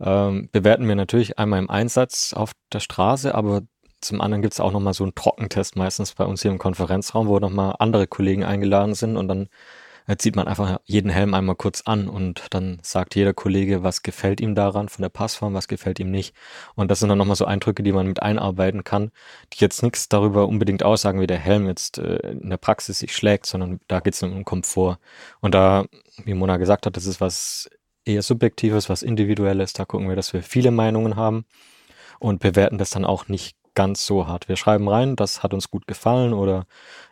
[0.00, 3.62] ähm, bewerten wir natürlich einmal im Einsatz auf der Straße, aber
[4.00, 7.26] zum anderen gibt es auch nochmal so einen Trockentest meistens bei uns hier im Konferenzraum,
[7.26, 9.48] wo nochmal andere Kollegen eingeladen sind und dann
[10.06, 14.02] äh, zieht man einfach jeden Helm einmal kurz an und dann sagt jeder Kollege, was
[14.02, 16.34] gefällt ihm daran von der Passform, was gefällt ihm nicht.
[16.74, 19.10] Und das sind dann nochmal so Eindrücke, die man mit einarbeiten kann,
[19.52, 23.14] die jetzt nichts darüber unbedingt aussagen, wie der Helm jetzt äh, in der Praxis sich
[23.14, 24.98] schlägt, sondern da geht es um Komfort.
[25.40, 25.86] Und da,
[26.24, 27.70] wie Mona gesagt hat, das ist was
[28.04, 29.72] eher Subjektives, was Individuelles.
[29.72, 31.46] Da gucken wir, dass wir viele Meinungen haben
[32.18, 34.48] und bewerten das dann auch nicht ganz so hart.
[34.48, 36.66] Wir schreiben rein, das hat uns gut gefallen oder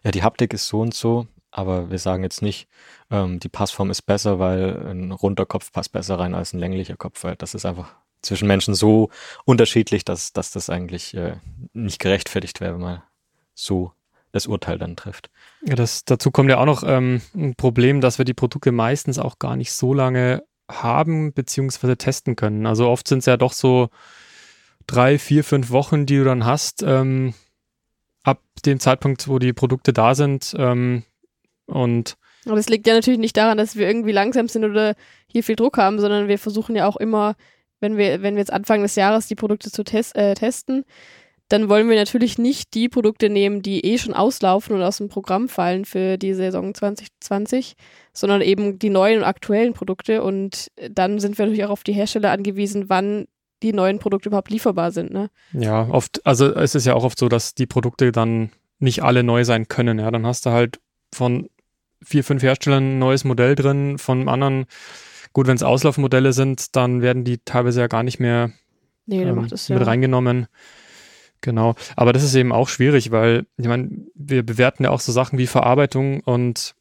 [0.04, 2.66] ja, die Haptik ist so und so, aber wir sagen jetzt nicht,
[3.10, 6.96] ähm, die Passform ist besser, weil ein runder Kopf passt besser rein als ein länglicher
[6.96, 9.10] Kopf, weil das ist einfach zwischen Menschen so
[9.44, 11.36] unterschiedlich, dass, dass das eigentlich äh,
[11.72, 13.02] nicht gerechtfertigt wäre, wenn man
[13.54, 13.92] so
[14.32, 15.30] das Urteil dann trifft.
[15.66, 19.18] Ja, das, dazu kommt ja auch noch ähm, ein Problem, dass wir die Produkte meistens
[19.18, 22.64] auch gar nicht so lange haben beziehungsweise testen können.
[22.64, 23.90] Also oft sind es ja doch so
[24.86, 27.34] drei, vier, fünf Wochen, die du dann hast, ähm,
[28.22, 30.54] ab dem Zeitpunkt, wo die Produkte da sind.
[30.56, 31.04] Ähm,
[31.66, 34.94] und aber das liegt ja natürlich nicht daran, dass wir irgendwie langsam sind oder
[35.28, 37.36] hier viel Druck haben, sondern wir versuchen ja auch immer,
[37.80, 40.84] wenn wir, wenn wir jetzt Anfang des Jahres die Produkte zu tes äh, testen,
[41.48, 45.08] dann wollen wir natürlich nicht die Produkte nehmen, die eh schon auslaufen und aus dem
[45.08, 47.74] Programm fallen für die Saison 2020,
[48.14, 50.22] sondern eben die neuen und aktuellen Produkte.
[50.22, 53.26] Und dann sind wir natürlich auch auf die Hersteller angewiesen, wann
[53.62, 55.12] die neuen Produkte überhaupt lieferbar sind.
[55.12, 55.28] Ne?
[55.52, 59.22] Ja, oft, also es ist ja auch oft so, dass die Produkte dann nicht alle
[59.22, 59.98] neu sein können.
[59.98, 60.80] Ja, dann hast du halt
[61.12, 61.48] von
[62.02, 64.66] vier, fünf Herstellern ein neues Modell drin, von anderen,
[65.32, 68.50] gut, wenn es Auslaufmodelle sind, dann werden die teilweise ja gar nicht mehr
[69.06, 69.78] nee, ähm, mit ja.
[69.78, 70.46] reingenommen.
[71.40, 75.10] Genau, aber das ist eben auch schwierig, weil ich meine, wir bewerten ja auch so
[75.10, 76.76] Sachen wie Verarbeitung und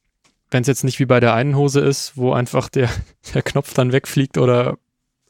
[0.52, 2.89] wenn es jetzt nicht wie bei der einen Hose ist, wo einfach der,
[3.34, 4.78] der Knopf dann wegfliegt oder,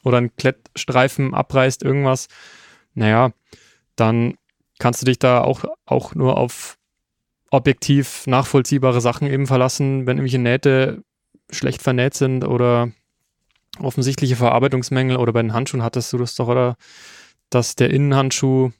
[0.04, 2.28] oder ein Klettstreifen abreißt, irgendwas,
[2.94, 3.32] naja,
[3.96, 4.36] dann
[4.80, 6.78] kannst du dich da auch, auch nur auf
[7.52, 11.04] objektiv nachvollziehbare Sachen eben verlassen, wenn irgendwelche Nähte
[11.52, 12.90] schlecht vernäht sind oder
[13.80, 16.76] offensichtliche Verarbeitungsmängel oder bei den Handschuhen hattest du das doch, oder
[17.50, 18.72] dass der Innenhandschuh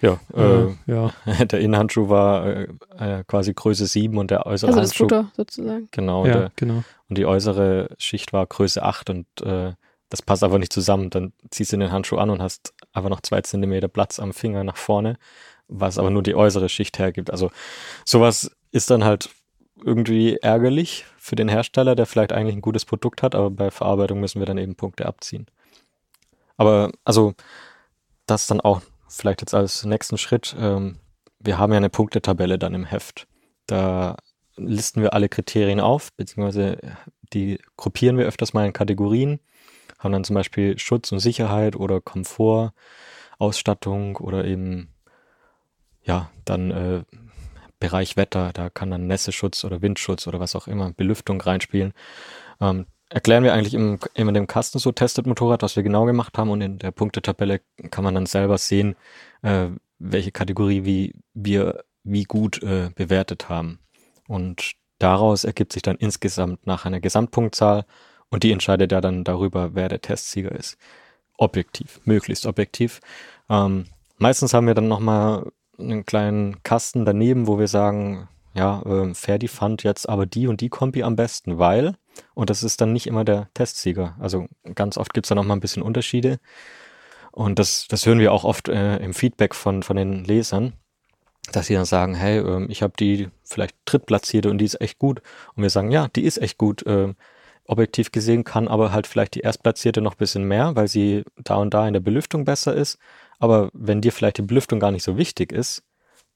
[0.00, 1.12] Ja, äh, äh, ja,
[1.44, 5.30] der Innenhandschuh war äh, äh, quasi Größe 7 und der äußere Also das Handschuh, Futter
[5.36, 5.88] sozusagen.
[5.92, 6.82] genau, ja, der, genau.
[7.08, 9.72] und die äußere Schicht war Größe 8 und äh,
[10.10, 11.10] das passt einfach nicht zusammen.
[11.10, 14.62] Dann ziehst du den Handschuh an und hast einfach noch zwei Zentimeter Platz am Finger
[14.62, 15.16] nach vorne,
[15.68, 17.30] was aber nur die äußere Schicht hergibt.
[17.30, 17.50] Also
[18.04, 19.30] sowas ist dann halt
[19.84, 24.20] irgendwie ärgerlich für den Hersteller, der vielleicht eigentlich ein gutes Produkt hat, aber bei Verarbeitung
[24.20, 25.46] müssen wir dann eben Punkte abziehen.
[26.56, 27.34] Aber also
[28.26, 30.54] das dann auch vielleicht jetzt als nächsten Schritt.
[30.58, 30.98] Ähm,
[31.38, 33.26] wir haben ja eine Punktetabelle dann im Heft.
[33.66, 34.16] Da
[34.56, 36.78] listen wir alle Kriterien auf, beziehungsweise
[37.32, 39.40] die gruppieren wir öfters mal in Kategorien,
[39.98, 42.72] haben dann zum Beispiel Schutz und Sicherheit oder Komfort,
[43.38, 44.93] Ausstattung oder eben
[46.04, 47.02] ja dann äh,
[47.80, 51.92] Bereich Wetter, da kann dann Nässeschutz oder Windschutz oder was auch immer, Belüftung reinspielen.
[52.60, 56.38] Ähm, erklären wir eigentlich im, immer dem Kasten so Testet Motorrad, was wir genau gemacht
[56.38, 58.96] haben und in der Punktetabelle kann man dann selber sehen,
[59.42, 59.66] äh,
[59.98, 63.78] welche Kategorie wie wir wie gut äh, bewertet haben.
[64.28, 67.84] Und daraus ergibt sich dann insgesamt nach einer Gesamtpunktzahl
[68.30, 70.76] und die entscheidet ja dann darüber, wer der Testsieger ist.
[71.36, 73.00] Objektiv, möglichst objektiv.
[73.48, 73.86] Ähm,
[74.18, 79.48] meistens haben wir dann nochmal einen kleinen Kasten daneben, wo wir sagen, ja, äh, Ferdi
[79.48, 81.96] fand jetzt aber die und die Kombi am besten, weil,
[82.34, 84.16] und das ist dann nicht immer der Testsieger.
[84.20, 86.38] Also ganz oft gibt's da nochmal ein bisschen Unterschiede.
[87.32, 90.74] Und das, das hören wir auch oft äh, im Feedback von, von den Lesern,
[91.50, 95.00] dass sie dann sagen, hey, ähm, ich habe die vielleicht drittplatzierte und die ist echt
[95.00, 95.20] gut.
[95.56, 96.84] Und wir sagen, ja, die ist echt gut.
[96.86, 97.16] Ähm,
[97.66, 101.56] objektiv gesehen kann aber halt vielleicht die erstplatzierte noch ein bisschen mehr, weil sie da
[101.56, 102.98] und da in der Belüftung besser ist.
[103.38, 105.82] Aber wenn dir vielleicht die Belüftung gar nicht so wichtig ist,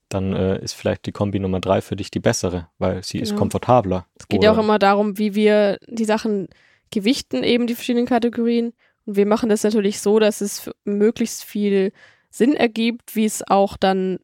[0.09, 3.31] dann äh, ist vielleicht die Kombi Nummer drei für dich die bessere, weil sie ist
[3.31, 3.41] Genau.
[3.41, 4.07] komfortabler.
[4.19, 6.49] Es geht ja auch immer darum, wie wir die Sachen
[6.91, 8.73] gewichten, eben die verschiedenen Kategorien.
[9.05, 11.93] Und wir machen das natürlich so, dass es möglichst viel
[12.31, 14.19] Sinn ergibt, wie es auch dann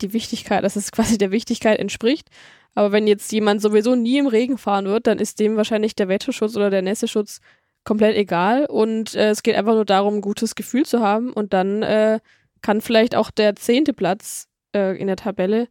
[0.00, 2.28] die Wichtigkeit, dass es quasi der Wichtigkeit entspricht.
[2.74, 6.08] Aber wenn jetzt jemand sowieso nie im Regen fahren wird, dann ist dem wahrscheinlich der
[6.08, 7.40] Wetterschutz oder der Nässeschutz
[7.84, 8.66] komplett egal.
[8.66, 11.32] Und äh, es geht einfach nur darum, ein gutes Gefühl zu haben.
[11.32, 12.20] Und dann äh,
[12.62, 15.68] kann vielleicht auch der zehnte Platz äh, in der Tabelle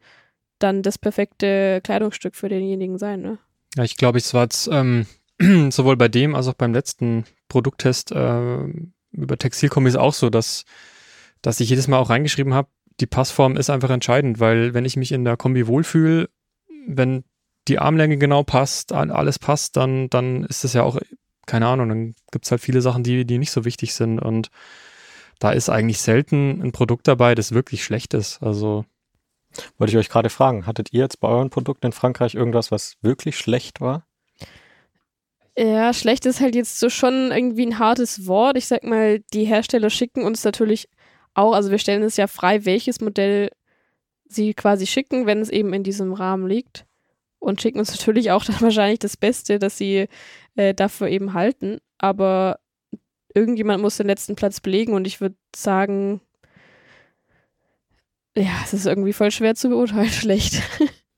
[0.60, 3.22] dann das perfekte Kleidungsstück für denjenigen sein.
[3.22, 3.38] Ne?
[3.76, 5.06] Ja, ich glaube, es war jetzt ähm,
[5.70, 8.58] sowohl bei dem als auch beim letzten Produkttest äh,
[9.12, 10.66] über Textilkombis auch so, dass,
[11.42, 12.70] dass ich jedes Mal auch reingeschrieben habe,
[13.00, 16.30] die Passform ist einfach entscheidend, weil wenn ich mich in der Kombi wohlfühle,
[16.86, 17.24] wenn
[17.68, 21.00] die Armlänge genau passt, alles passt, dann, dann ist es ja auch,
[21.50, 24.50] keine Ahnung, dann gibt es halt viele Sachen, die, die nicht so wichtig sind und
[25.40, 28.42] da ist eigentlich selten ein Produkt dabei, das wirklich schlecht ist.
[28.42, 28.86] Also
[29.78, 32.98] Wollte ich euch gerade fragen, hattet ihr jetzt bei euren Produkten in Frankreich irgendwas, was
[33.02, 34.06] wirklich schlecht war?
[35.58, 38.58] Ja, schlecht ist halt jetzt so schon irgendwie ein hartes Wort.
[38.58, 40.88] Ich sag mal, die Hersteller schicken uns natürlich
[41.34, 43.50] auch, also wir stellen es ja frei, welches Modell
[44.26, 46.86] sie quasi schicken, wenn es eben in diesem Rahmen liegt.
[47.40, 50.08] Und schicken uns natürlich auch dann wahrscheinlich das Beste, dass sie
[50.56, 51.80] äh, dafür eben halten.
[51.98, 52.60] Aber
[53.34, 56.22] irgendjemand muss den letzten Platz belegen und ich würde sagen,
[58.36, 60.62] ja, es ist irgendwie voll schwer zu beurteilen, schlecht.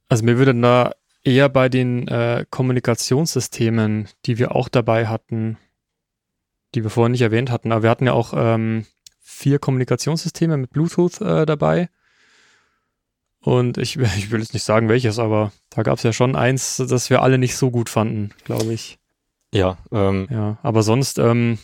[0.10, 0.92] Also mir würde da
[1.24, 5.58] eher bei den äh, Kommunikationssystemen, die wir auch dabei hatten,
[6.74, 8.86] die wir vorher nicht erwähnt hatten, aber wir hatten ja auch ähm,
[9.20, 11.90] vier Kommunikationssysteme mit Bluetooth äh, dabei.
[13.44, 16.78] Und ich, ich will jetzt nicht sagen welches, aber da gab es ja schon eins,
[16.78, 18.98] das wir alle nicht so gut fanden, glaube ich.
[19.54, 21.58] Ja, ähm, Ja, aber sonst, ähm,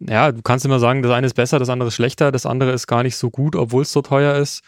[0.00, 2.72] ja, du kannst immer sagen, das eine ist besser, das andere ist schlechter, das andere
[2.72, 4.62] ist gar nicht so gut, obwohl es so teuer ist.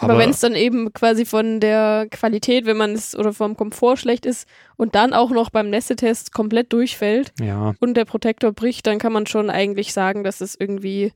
[0.00, 3.98] Aber, wenn es dann eben quasi von der Qualität, wenn man es oder vom Komfort
[3.98, 8.88] schlecht ist und dann auch noch beim Nässetest komplett durchfällt ja, und der Protektor bricht,
[8.88, 11.12] dann kann man schon eigentlich sagen, dass es irgendwie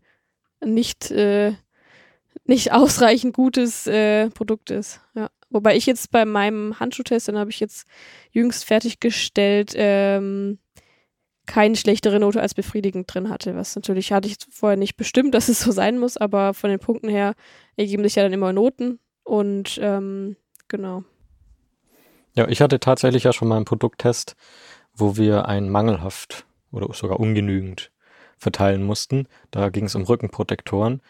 [0.64, 1.54] nicht, äh,
[2.48, 5.00] nicht ausreichend gutes äh, Produkt ist.
[5.14, 5.30] Ja.
[5.50, 7.86] Wobei ich jetzt bei meinem Handschuhtest, den habe ich jetzt
[8.32, 10.58] jüngst fertiggestellt, ähm,
[11.46, 13.56] keine schlechtere Note als befriedigend drin hatte.
[13.56, 16.80] Was natürlich hatte ich vorher nicht bestimmt, dass es so sein muss, aber von den
[16.80, 17.34] Punkten her
[17.76, 20.36] ergeben sich ja dann immer Noten und ähm,
[20.68, 21.04] genau.
[22.34, 24.36] Ja, ich hatte tatsächlich ja schon mal einen Produkttest,
[24.94, 27.90] wo wir ein mangelhaft oder sogar ungenügend
[28.36, 29.26] verteilen mussten.
[29.50, 31.00] Da ging es um Rückenprotektoren.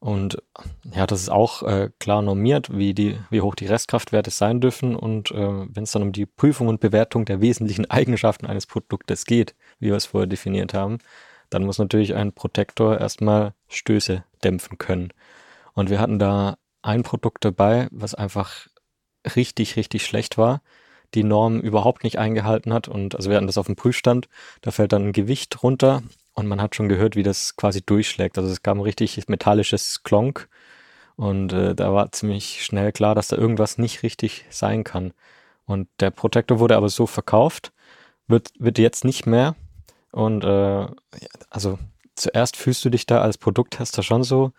[0.00, 0.40] Und
[0.94, 4.94] ja, das ist auch äh, klar normiert, wie, die, wie hoch die Restkraftwerte sein dürfen.
[4.94, 9.24] Und äh, wenn es dann um die Prüfung und Bewertung der wesentlichen Eigenschaften eines Produktes
[9.24, 10.98] geht, wie wir es vorher definiert haben,
[11.50, 15.12] dann muss natürlich ein Protektor erstmal Stöße dämpfen können.
[15.72, 18.68] Und wir hatten da ein Produkt dabei, was einfach
[19.34, 20.62] richtig, richtig schlecht war.
[21.14, 22.86] die Norm überhaupt nicht eingehalten hat.
[22.86, 24.28] Und also wir hatten das auf dem Prüfstand,
[24.60, 26.02] da fällt dann ein Gewicht runter
[26.38, 28.38] und man hat schon gehört, wie das quasi durchschlägt.
[28.38, 30.48] Also es gab ein richtig metallisches Klonk
[31.16, 35.12] und äh, da war ziemlich schnell klar, dass da irgendwas nicht richtig sein kann.
[35.66, 37.72] Und der Protektor wurde aber so verkauft,
[38.28, 39.56] wird, wird jetzt nicht mehr.
[40.12, 40.86] Und äh,
[41.50, 41.80] also
[42.14, 44.52] zuerst fühlst du dich da als Produkttester schon so,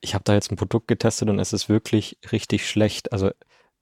[0.00, 3.12] ich habe da jetzt ein Produkt getestet und es ist wirklich richtig schlecht.
[3.12, 3.30] Also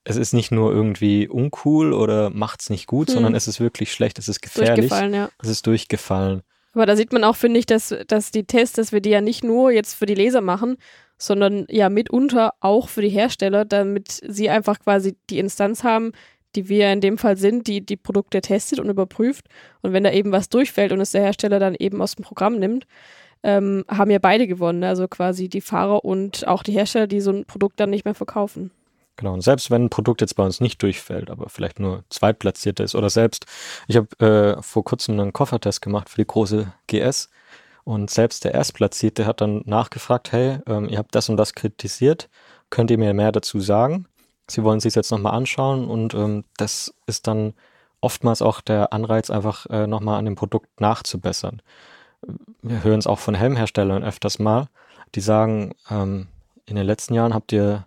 [0.02, 3.14] es ist nicht nur irgendwie uncool oder macht's nicht gut, hm.
[3.14, 4.88] sondern es ist wirklich schlecht, es ist gefährlich.
[4.88, 5.30] Durchgefallen, ja.
[5.40, 6.42] Es ist durchgefallen.
[6.74, 9.20] Aber da sieht man auch, finde ich, dass, dass die Tests, dass wir die ja
[9.20, 10.76] nicht nur jetzt für die Leser machen,
[11.18, 16.12] sondern ja mitunter auch für die Hersteller, damit sie einfach quasi die Instanz haben,
[16.56, 19.46] die wir in dem Fall sind, die die Produkte testet und überprüft.
[19.82, 22.58] Und wenn da eben was durchfällt und es der Hersteller dann eben aus dem Programm
[22.58, 22.86] nimmt,
[23.42, 24.80] ähm, haben ja beide gewonnen.
[24.80, 24.88] Ne?
[24.88, 28.14] Also quasi die Fahrer und auch die Hersteller, die so ein Produkt dann nicht mehr
[28.14, 28.70] verkaufen.
[29.16, 32.80] Genau, und selbst wenn ein Produkt jetzt bei uns nicht durchfällt, aber vielleicht nur zweitplatziert
[32.80, 33.44] ist oder selbst,
[33.86, 37.28] ich habe äh, vor kurzem einen Koffertest gemacht für die große GS
[37.84, 42.30] und selbst der Erstplatzierte hat dann nachgefragt, hey, ähm, ihr habt das und das kritisiert,
[42.70, 44.06] könnt ihr mir mehr dazu sagen?
[44.48, 47.54] Sie wollen sich jetzt nochmal anschauen und ähm, das ist dann
[48.00, 51.62] oftmals auch der Anreiz, einfach äh, nochmal an dem Produkt nachzubessern.
[52.62, 54.68] Wir hören es auch von Helmherstellern öfters mal,
[55.14, 56.28] die sagen, ähm,
[56.66, 57.86] in den letzten Jahren habt ihr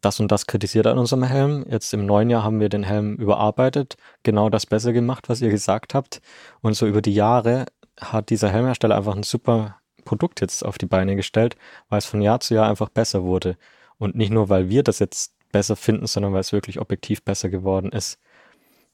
[0.00, 1.64] das und das kritisiert an unserem Helm.
[1.68, 5.50] Jetzt im neuen Jahr haben wir den Helm überarbeitet, genau das besser gemacht, was ihr
[5.50, 6.20] gesagt habt.
[6.60, 7.66] Und so über die Jahre
[8.00, 11.56] hat dieser Helmhersteller einfach ein super Produkt jetzt auf die Beine gestellt,
[11.88, 13.56] weil es von Jahr zu Jahr einfach besser wurde.
[13.98, 17.50] Und nicht nur, weil wir das jetzt besser finden, sondern weil es wirklich objektiv besser
[17.50, 18.18] geworden ist.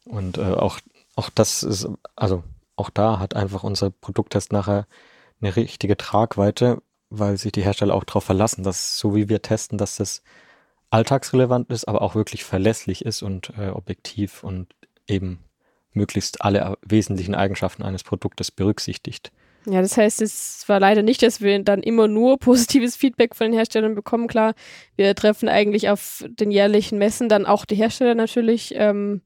[0.05, 0.81] Und äh, auch,
[1.14, 2.42] auch das ist, also
[2.75, 4.87] auch da hat einfach unser Produkttest nachher
[5.40, 9.79] eine richtige Tragweite, weil sich die Hersteller auch darauf verlassen, dass so wie wir testen,
[9.79, 10.23] dass das
[10.90, 14.68] alltagsrelevant ist, aber auch wirklich verlässlich ist und äh, objektiv und
[15.07, 15.44] eben
[15.92, 19.33] möglichst alle wesentlichen Eigenschaften eines Produktes berücksichtigt.
[19.68, 23.49] Ja, das heißt, es war leider nicht, dass wir dann immer nur positives Feedback von
[23.49, 24.29] den Herstellern bekommen.
[24.29, 24.55] Klar,
[24.94, 28.75] wir treffen eigentlich auf den jährlichen Messen dann auch die Hersteller natürlich.
[28.77, 29.22] Ähm,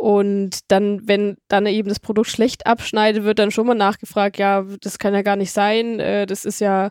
[0.00, 4.64] und dann, wenn dann eben das Produkt schlecht abschneidet, wird dann schon mal nachgefragt, ja,
[4.80, 6.86] das kann ja gar nicht sein, äh, das ist ja,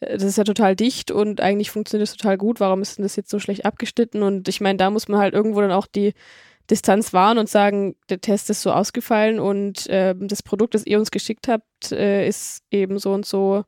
[0.00, 3.02] äh, das ist ja total dicht und eigentlich funktioniert es total gut, warum ist denn
[3.02, 4.22] das jetzt so schlecht abgeschnitten?
[4.22, 6.12] Und ich meine, da muss man halt irgendwo dann auch die
[6.68, 10.98] Distanz wahren und sagen, der Test ist so ausgefallen und äh, das Produkt, das ihr
[10.98, 13.64] uns geschickt habt, äh, ist eben so und so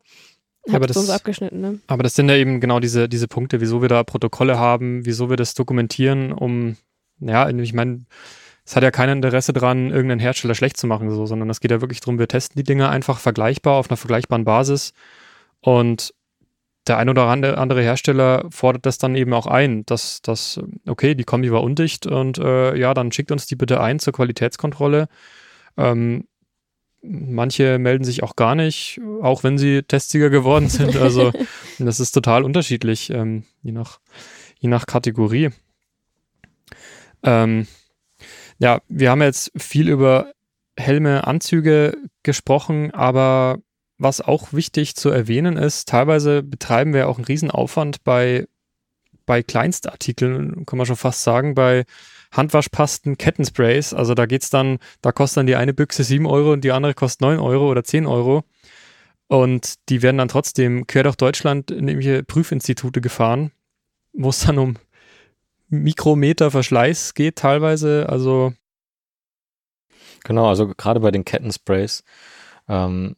[0.66, 1.78] ja, aber das, abgeschnitten, ne?
[1.86, 5.30] Aber das sind ja eben genau diese, diese Punkte, wieso wir da Protokolle haben, wieso
[5.30, 6.76] wir das dokumentieren, um,
[7.20, 8.04] ja, ich meine,
[8.64, 11.70] es hat ja kein Interesse dran, irgendeinen Hersteller schlecht zu machen, so, sondern es geht
[11.70, 14.92] ja wirklich darum, wir testen die Dinge einfach vergleichbar auf einer vergleichbaren Basis
[15.60, 16.14] und
[16.86, 21.24] der ein oder andere Hersteller fordert das dann eben auch ein, dass das, okay, die
[21.24, 25.06] Kombi war undicht und äh, ja, dann schickt uns die bitte ein zur Qualitätskontrolle.
[25.76, 26.24] Ähm,
[27.02, 30.96] manche melden sich auch gar nicht, auch wenn sie Testsieger geworden sind.
[30.96, 31.32] Also
[31.78, 34.00] das ist total unterschiedlich, ähm, je, nach,
[34.58, 35.50] je nach Kategorie.
[37.22, 37.68] Ähm,
[38.62, 40.32] ja, wir haben jetzt viel über
[40.78, 43.58] Helme, Anzüge gesprochen, aber
[43.98, 48.46] was auch wichtig zu erwähnen ist, teilweise betreiben wir auch einen Riesenaufwand bei,
[49.26, 51.84] bei Kleinstartikeln, kann man schon fast sagen, bei
[52.30, 53.94] Handwaschpasten, Kettensprays.
[53.94, 56.94] Also da geht's dann, da kostet dann die eine Büchse 7 Euro und die andere
[56.94, 58.44] kostet 9 Euro oder 10 Euro.
[59.26, 63.50] Und die werden dann trotzdem quer durch Deutschland in irgendwelche Prüfinstitute gefahren,
[64.12, 64.76] wo es dann um
[65.72, 68.08] Mikrometer Verschleiß geht teilweise.
[68.08, 68.52] Also
[70.24, 72.04] Genau, also gerade bei den Kettensprays
[72.68, 73.16] ähm,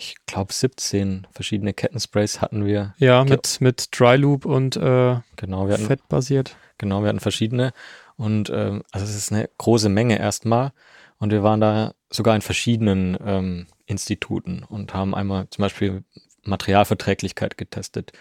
[0.00, 2.94] ich glaube, 17 verschiedene Kettensprays hatten wir.
[2.98, 6.56] Ja, mit, mit Dry Loop und äh, genau, wir hatten, Fett basiert.
[6.78, 7.72] Genau, wir hatten verschiedene.
[8.16, 10.72] Und ähm, also es ist eine große Menge erstmal.
[11.18, 16.02] Und wir waren da sogar in verschiedenen ähm, Instituten und haben einmal zum Beispiel
[16.44, 18.12] Materialverträglichkeit getestet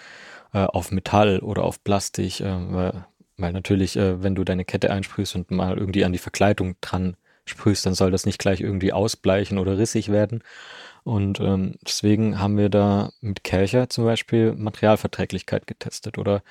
[0.54, 3.06] äh, auf Metall oder auf Plastik, äh, weil,
[3.40, 7.16] weil natürlich, äh, wenn du deine Kette einsprühst und mal irgendwie an die Verkleidung dran
[7.46, 10.44] sprühst, dann soll das nicht gleich irgendwie ausbleichen oder rissig werden.
[11.04, 16.44] Und ähm, deswegen haben wir da mit Kercher zum Beispiel Materialverträglichkeit getestet oder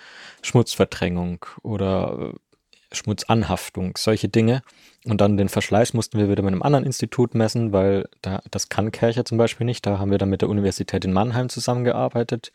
[0.43, 4.63] Schmutzverdrängung oder äh, Schmutzanhaftung, solche Dinge.
[5.05, 8.69] Und dann den Verschleiß mussten wir wieder mit einem anderen Institut messen, weil da, das
[8.69, 9.87] kann Kercher zum Beispiel nicht.
[9.87, 12.53] Da haben wir dann mit der Universität in Mannheim zusammengearbeitet,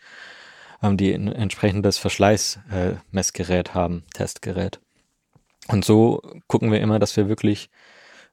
[0.83, 4.79] ähm, die ein entsprechendes Verschleißmessgerät äh, haben, Testgerät.
[5.67, 7.69] Und so gucken wir immer, dass wir wirklich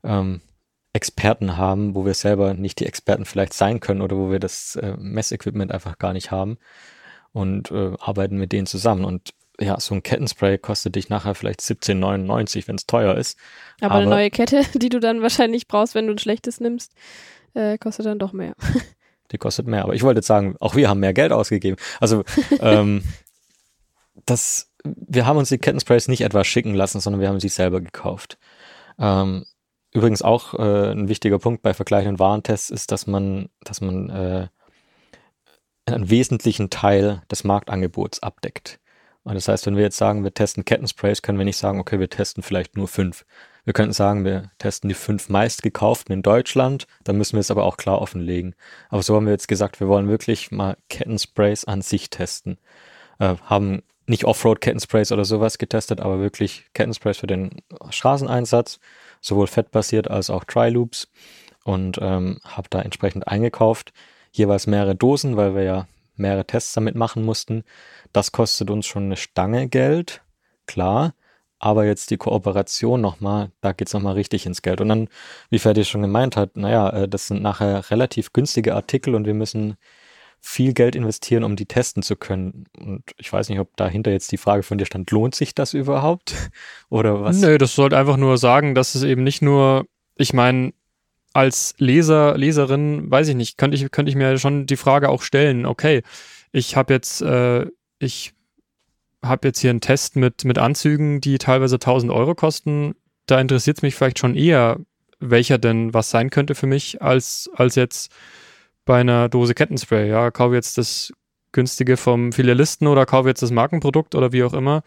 [0.03, 0.41] ähm,
[0.93, 4.75] Experten haben, wo wir selber nicht die Experten vielleicht sein können oder wo wir das
[4.77, 6.59] äh, Messequipment einfach gar nicht haben
[7.33, 9.05] und äh, arbeiten mit denen zusammen.
[9.05, 9.31] Und
[9.61, 13.39] ja, so ein Kettenspray kostet dich nachher vielleicht 17,99, wenn es teuer ist.
[13.81, 16.95] Aber, Aber, eine neue Kette, die du dann wahrscheinlich brauchst, wenn du ein schlechtes nimmst,
[17.55, 18.55] äh, kostet dann doch mehr.
[19.33, 19.85] Die kostet mehr.
[19.85, 21.77] Aber ich wollte jetzt sagen, auch wir haben mehr Geld ausgegeben.
[22.01, 22.25] Also
[22.61, 23.03] ähm,
[24.27, 27.81] das, wir haben uns die Kettensprays nicht etwa schicken lassen, sondern wir haben sie selber
[27.81, 28.39] gekauft.
[28.99, 29.47] Ähm,
[29.93, 34.49] übrigens auch äh, ein wichtiger Punkt bei vergleichenden Warentests ist, dass man, dass man äh,
[35.87, 38.81] einen wesentlichen Teil des Marktangebots abdeckt.
[39.23, 42.01] Und das heißt, wenn wir jetzt sagen, wir testen Kettensprays, können wir nicht sagen, okay,
[42.01, 43.25] wir testen vielleicht nur fünf.
[43.65, 47.65] Wir könnten sagen, wir testen die fünf meistgekauften in Deutschland, dann müssen wir es aber
[47.65, 48.55] auch klar offenlegen.
[48.89, 52.59] Aber so haben wir jetzt gesagt, wir wollen wirklich mal Kettensprays an sich testen.
[53.19, 58.81] Äh, haben nicht Offroad-Kettensprays oder sowas getestet, aber wirklich Kettensprays für den Straßeneinsatz,
[59.21, 61.09] sowohl fettbasiert als auch Tri-Loops
[61.65, 63.93] und ähm, habe da entsprechend eingekauft.
[64.33, 65.87] Jeweils mehrere Dosen, weil wir ja
[66.17, 67.65] mehrere Tests damit machen mussten.
[68.13, 70.23] Das kostet uns schon eine Stange Geld,
[70.67, 71.15] klar.
[71.61, 74.81] Aber jetzt die Kooperation nochmal, da geht's nochmal richtig ins Geld.
[74.81, 75.09] Und dann,
[75.51, 79.35] wie Ferdi schon gemeint hat, naja, äh, das sind nachher relativ günstige Artikel und wir
[79.35, 79.77] müssen
[80.41, 82.65] viel Geld investieren, um die testen zu können.
[82.79, 85.75] Und ich weiß nicht, ob dahinter jetzt die Frage von dir stand, lohnt sich das
[85.75, 86.35] überhaupt?
[86.89, 87.39] Oder was?
[87.41, 89.85] Nö, das sollte einfach nur sagen, dass es eben nicht nur,
[90.17, 90.73] ich meine,
[91.35, 95.23] als Leser, Leserin, weiß ich nicht, könnte ich, könnte ich mir schon die Frage auch
[95.23, 96.03] stellen, okay,
[96.53, 97.67] ich habe jetzt, äh,
[97.99, 98.33] ich
[99.23, 102.95] habe jetzt hier einen Test mit, mit Anzügen, die teilweise 1000 Euro kosten.
[103.27, 104.79] Da interessiert es mich vielleicht schon eher,
[105.19, 108.11] welcher denn was sein könnte für mich, als, als jetzt
[108.85, 110.09] bei einer Dose Kettenspray.
[110.09, 111.13] Ja, kaufe jetzt das
[111.53, 114.83] günstige vom Filialisten oder kaufe jetzt das Markenprodukt oder wie auch immer.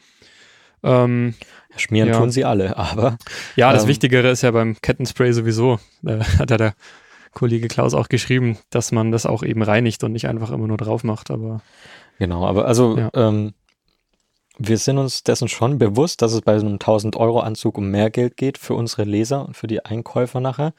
[0.82, 1.36] Ähm,
[1.76, 2.18] Schmieren ja.
[2.18, 3.18] tun sie alle, aber.
[3.56, 6.74] Ja, das ähm, Wichtigere ist ja beim Kettenspray sowieso, äh, hat ja der
[7.34, 10.78] Kollege Klaus auch geschrieben, dass man das auch eben reinigt und nicht einfach immer nur
[10.78, 11.62] drauf macht, aber.
[12.20, 13.10] Genau, aber also, ja.
[13.16, 13.54] ähm,
[14.58, 17.90] wir sind uns dessen schon bewusst, dass es bei so einem 1000 Euro Anzug um
[17.90, 20.74] mehr Geld geht für unsere Leser und für die Einkäufer nachher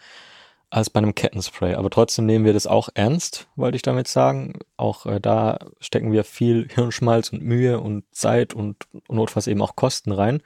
[0.71, 1.75] als bei einem Kettenspray.
[1.75, 4.59] Aber trotzdem nehmen wir das auch ernst, wollte ich damit sagen.
[4.77, 8.77] Auch äh, da stecken wir viel Hirnschmalz und Mühe und Zeit und
[9.09, 10.43] notfalls eben auch Kosten rein,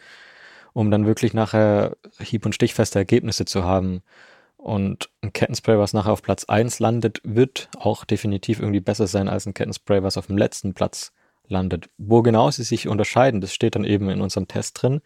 [0.75, 4.03] um dann wirklich nachher hieb- und stichfeste Ergebnisse zu haben.
[4.59, 9.29] Und ein Kettenspray, was nachher auf Platz 1 landet, wird auch definitiv irgendwie besser sein
[9.29, 11.13] als ein Kettenspray, was auf dem letzten Platz
[11.49, 11.89] landet.
[11.99, 15.01] Wo genau sie sich unterscheiden, das steht dann eben in unserem Test drin.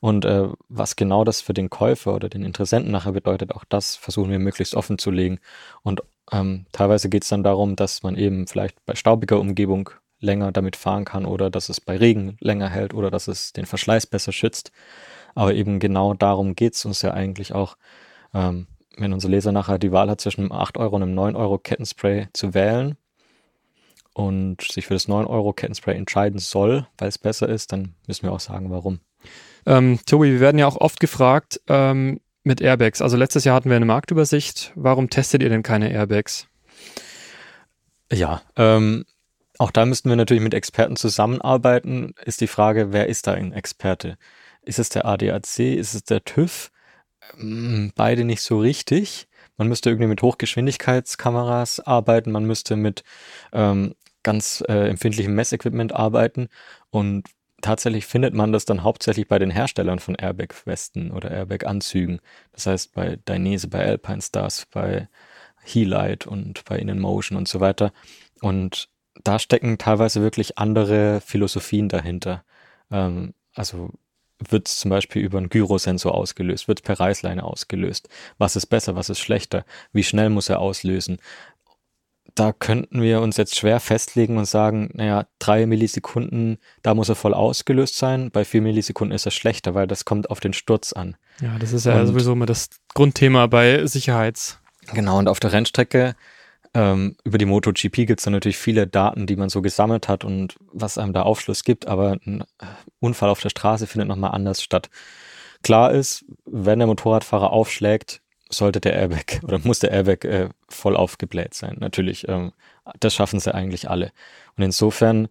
[0.00, 3.94] Und äh, was genau das für den Käufer oder den Interessenten nachher bedeutet, auch das
[3.94, 5.38] versuchen wir möglichst offen zu legen.
[5.82, 10.50] Und ähm, teilweise geht es dann darum, dass man eben vielleicht bei staubiger Umgebung länger
[10.50, 14.06] damit fahren kann oder dass es bei Regen länger hält oder dass es den Verschleiß
[14.06, 14.72] besser schützt.
[15.34, 17.76] Aber eben genau darum geht es uns ja eigentlich auch,
[18.34, 18.66] ähm,
[18.96, 21.58] wenn unser Leser nachher die Wahl hat zwischen einem 8 Euro und einem 9 Euro
[21.58, 22.96] Kettenspray zu wählen
[24.14, 28.24] und sich für das 9 Euro Kettenspray entscheiden soll, weil es besser ist, dann müssen
[28.24, 29.00] wir auch sagen, warum.
[29.66, 33.00] Ähm, Tobi, wir werden ja auch oft gefragt ähm, mit Airbags.
[33.00, 34.72] Also letztes Jahr hatten wir eine Marktübersicht.
[34.74, 36.48] Warum testet ihr denn keine Airbags?
[38.12, 39.04] Ja, ähm,
[39.58, 42.14] auch da müssten wir natürlich mit Experten zusammenarbeiten.
[42.24, 44.18] Ist die Frage, wer ist da ein Experte?
[44.62, 45.60] Ist es der ADAC?
[45.60, 46.70] Ist es der TÜV?
[47.38, 49.28] Ähm, beide nicht so richtig.
[49.56, 53.04] Man müsste irgendwie mit Hochgeschwindigkeitskameras arbeiten, man müsste mit
[53.52, 56.48] ähm, ganz äh, empfindlichem Messequipment arbeiten
[56.90, 57.28] und
[57.62, 62.20] tatsächlich findet man das dann hauptsächlich bei den Herstellern von Airbag-Westen oder Airbag-Anzügen.
[62.52, 65.08] Das heißt bei Dainese, bei Alpine Stars, bei
[65.62, 67.92] Helite und bei InMotion und so weiter.
[68.40, 68.88] Und
[69.22, 72.44] da stecken teilweise wirklich andere Philosophien dahinter.
[72.90, 73.90] Ähm, also
[74.50, 78.08] wird es zum Beispiel über einen Gyrosensor ausgelöst, wird per Reißleine ausgelöst.
[78.38, 79.64] Was ist besser, was ist schlechter?
[79.92, 81.18] Wie schnell muss er auslösen?
[82.34, 87.14] Da könnten wir uns jetzt schwer festlegen und sagen, naja, drei Millisekunden, da muss er
[87.14, 88.30] voll ausgelöst sein.
[88.30, 91.16] Bei vier Millisekunden ist er schlechter, weil das kommt auf den Sturz an.
[91.40, 94.60] Ja, das ist ja und, sowieso immer das Grundthema bei Sicherheits.
[94.92, 96.14] Genau, und auf der Rennstrecke
[96.74, 100.24] ähm, über die MotoGP gibt es dann natürlich viele Daten, die man so gesammelt hat
[100.24, 102.44] und was einem da Aufschluss gibt, aber ein
[102.98, 104.88] Unfall auf der Straße findet nochmal anders statt.
[105.62, 108.21] Klar ist, wenn der Motorradfahrer aufschlägt,
[108.52, 111.76] sollte der Airbag oder muss der Airbag äh, voll aufgebläht sein.
[111.80, 112.52] Natürlich, ähm,
[113.00, 114.12] das schaffen sie eigentlich alle.
[114.56, 115.28] Und insofern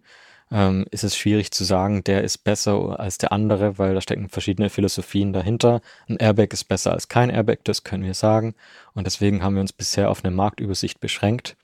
[0.50, 4.28] ähm, ist es schwierig zu sagen, der ist besser als der andere, weil da stecken
[4.28, 5.80] verschiedene Philosophien dahinter.
[6.08, 8.54] Ein Airbag ist besser als kein Airbag, das können wir sagen.
[8.94, 11.56] Und deswegen haben wir uns bisher auf eine Marktübersicht beschränkt,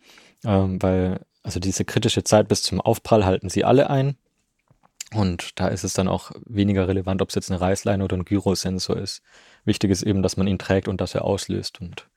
[0.45, 4.17] ähm, weil also diese kritische Zeit bis zum Aufprall halten sie alle ein.
[5.15, 8.25] Und da ist es dann auch weniger relevant, ob es jetzt eine Reißleine oder ein
[8.25, 9.23] Gyrosensor ist.
[9.69, 11.81] Wichtig ist eben, dass man ihn trägt und dass er auslöst.
[11.81, 12.09] Und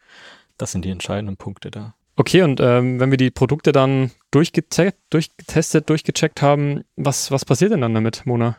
[0.58, 1.96] das sind die entscheidenden Punkte da.
[2.16, 7.72] Okay, und ähm, wenn wir die Produkte dann durchgetestet, durchgetestet, durchgecheckt haben, was, was passiert
[7.72, 8.58] denn dann damit, Mona?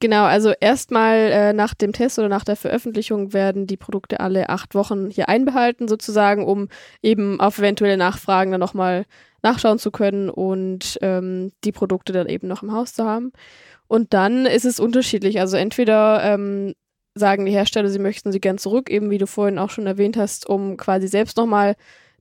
[0.00, 4.48] Genau, also erstmal äh, nach dem Test oder nach der Veröffentlichung werden die Produkte alle
[4.50, 6.68] acht Wochen hier einbehalten, sozusagen, um
[7.02, 9.06] eben auf eventuelle Nachfragen dann nochmal
[9.42, 13.32] nachschauen zu können und ähm, die Produkte dann eben noch im Haus zu haben.
[13.88, 15.40] Und dann ist es unterschiedlich.
[15.40, 16.74] Also entweder ähm,
[17.20, 20.16] sagen die Hersteller, sie möchten sie gern zurück, eben wie du vorhin auch schon erwähnt
[20.16, 21.76] hast, um quasi selbst nochmal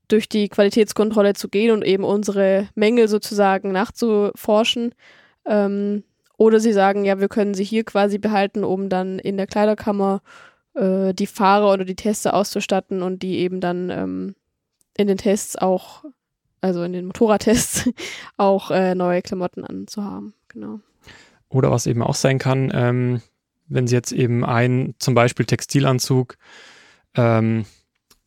[0.08, 4.94] durch die Qualitätskontrolle zu gehen und eben unsere Mängel sozusagen nachzuforschen.
[5.46, 6.04] Ähm,
[6.38, 10.22] oder sie sagen, ja, wir können sie hier quasi behalten, um dann in der Kleiderkammer
[10.74, 14.36] äh, die Fahrer oder die Tester auszustatten und die eben dann ähm,
[14.98, 16.06] in den Tests auch,
[16.62, 17.90] also in den Motorradtests,
[18.38, 20.34] auch äh, neue Klamotten anzuhaben.
[20.48, 20.80] Genau.
[21.50, 23.22] Oder was eben auch sein kann, ähm,
[23.70, 26.38] wenn sie jetzt eben ein, zum Beispiel Textilanzug,
[27.16, 27.66] ähm,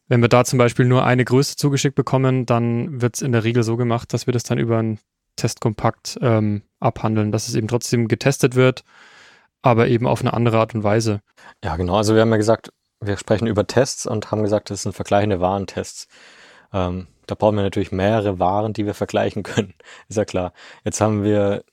[0.09, 3.45] wenn wir da zum Beispiel nur eine Größe zugeschickt bekommen, dann wird es in der
[3.45, 4.99] Regel so gemacht, dass wir das dann über ein
[5.37, 8.85] Testkompakt ähm, abhandeln, dass es eben trotzdem getestet wird,
[9.63, 11.21] aber eben auf eine andere Art und Weise.
[11.65, 11.97] Ja, genau.
[11.97, 15.41] Also wir haben ja gesagt, wir sprechen über Tests und haben gesagt, das sind vergleichende
[15.41, 16.09] Warentests.
[16.73, 19.75] Ähm, da brauchen wir natürlich mehrere Waren, die wir vergleichen können.
[20.09, 20.53] Ist ja klar.
[20.85, 21.65] Jetzt haben wir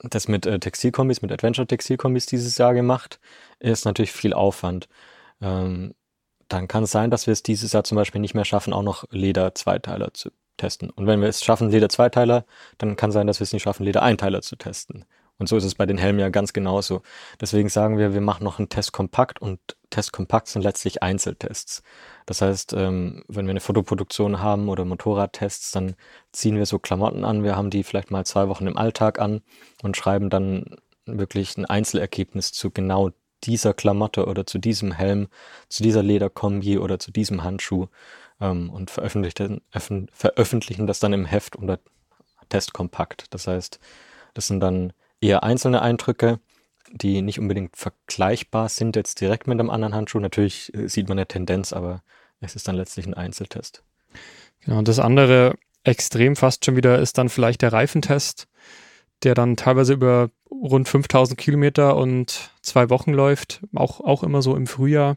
[0.00, 3.20] das mit äh, Textilkombis, mit Adventure Textilkombis dieses Jahr gemacht.
[3.60, 4.88] Ist natürlich viel Aufwand.
[5.40, 5.94] Ähm,
[6.48, 8.82] dann kann es sein, dass wir es dieses Jahr zum Beispiel nicht mehr schaffen, auch
[8.82, 10.90] noch Leder-Zweiteiler zu testen.
[10.90, 12.44] Und wenn wir es schaffen, Leder-Zweiteiler,
[12.78, 15.04] dann kann sein, dass wir es nicht schaffen, Leder-Einteiler zu testen.
[15.38, 17.02] Und so ist es bei den Helmen ja ganz genauso.
[17.40, 19.58] Deswegen sagen wir, wir machen noch einen Test kompakt und
[19.90, 21.82] Test kompakt sind letztlich Einzeltests.
[22.26, 25.96] Das heißt, ähm, wenn wir eine Fotoproduktion haben oder Motorradtests, dann
[26.32, 27.42] ziehen wir so Klamotten an.
[27.42, 29.42] Wir haben die vielleicht mal zwei Wochen im Alltag an
[29.82, 30.76] und schreiben dann
[31.06, 33.10] wirklich ein Einzelergebnis zu genau
[33.42, 35.28] dieser Klamotte oder zu diesem Helm,
[35.68, 37.88] zu dieser Lederkombi oder zu diesem Handschuh
[38.40, 39.62] ähm, und veröffentlichen,
[40.12, 41.78] veröffentlichen das dann im Heft unter
[42.48, 43.26] Testkompakt.
[43.34, 43.80] Das heißt,
[44.34, 46.40] das sind dann eher einzelne Eindrücke,
[46.92, 50.20] die nicht unbedingt vergleichbar sind jetzt direkt mit einem anderen Handschuh.
[50.20, 52.02] Natürlich äh, sieht man eine Tendenz, aber
[52.40, 53.82] es ist dann letztlich ein Einzeltest.
[54.60, 58.48] Genau, und das andere Extrem fast schon wieder ist dann vielleicht der Reifentest,
[59.22, 64.56] der dann teilweise über rund 5000 Kilometer und zwei Wochen läuft, auch, auch immer so
[64.56, 65.16] im Frühjahr.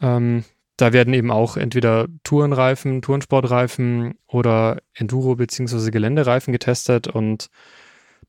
[0.00, 0.44] Ähm,
[0.76, 5.90] da werden eben auch entweder Tourenreifen, Tourensportreifen oder Enduro- bzw.
[5.90, 7.48] Geländereifen getestet und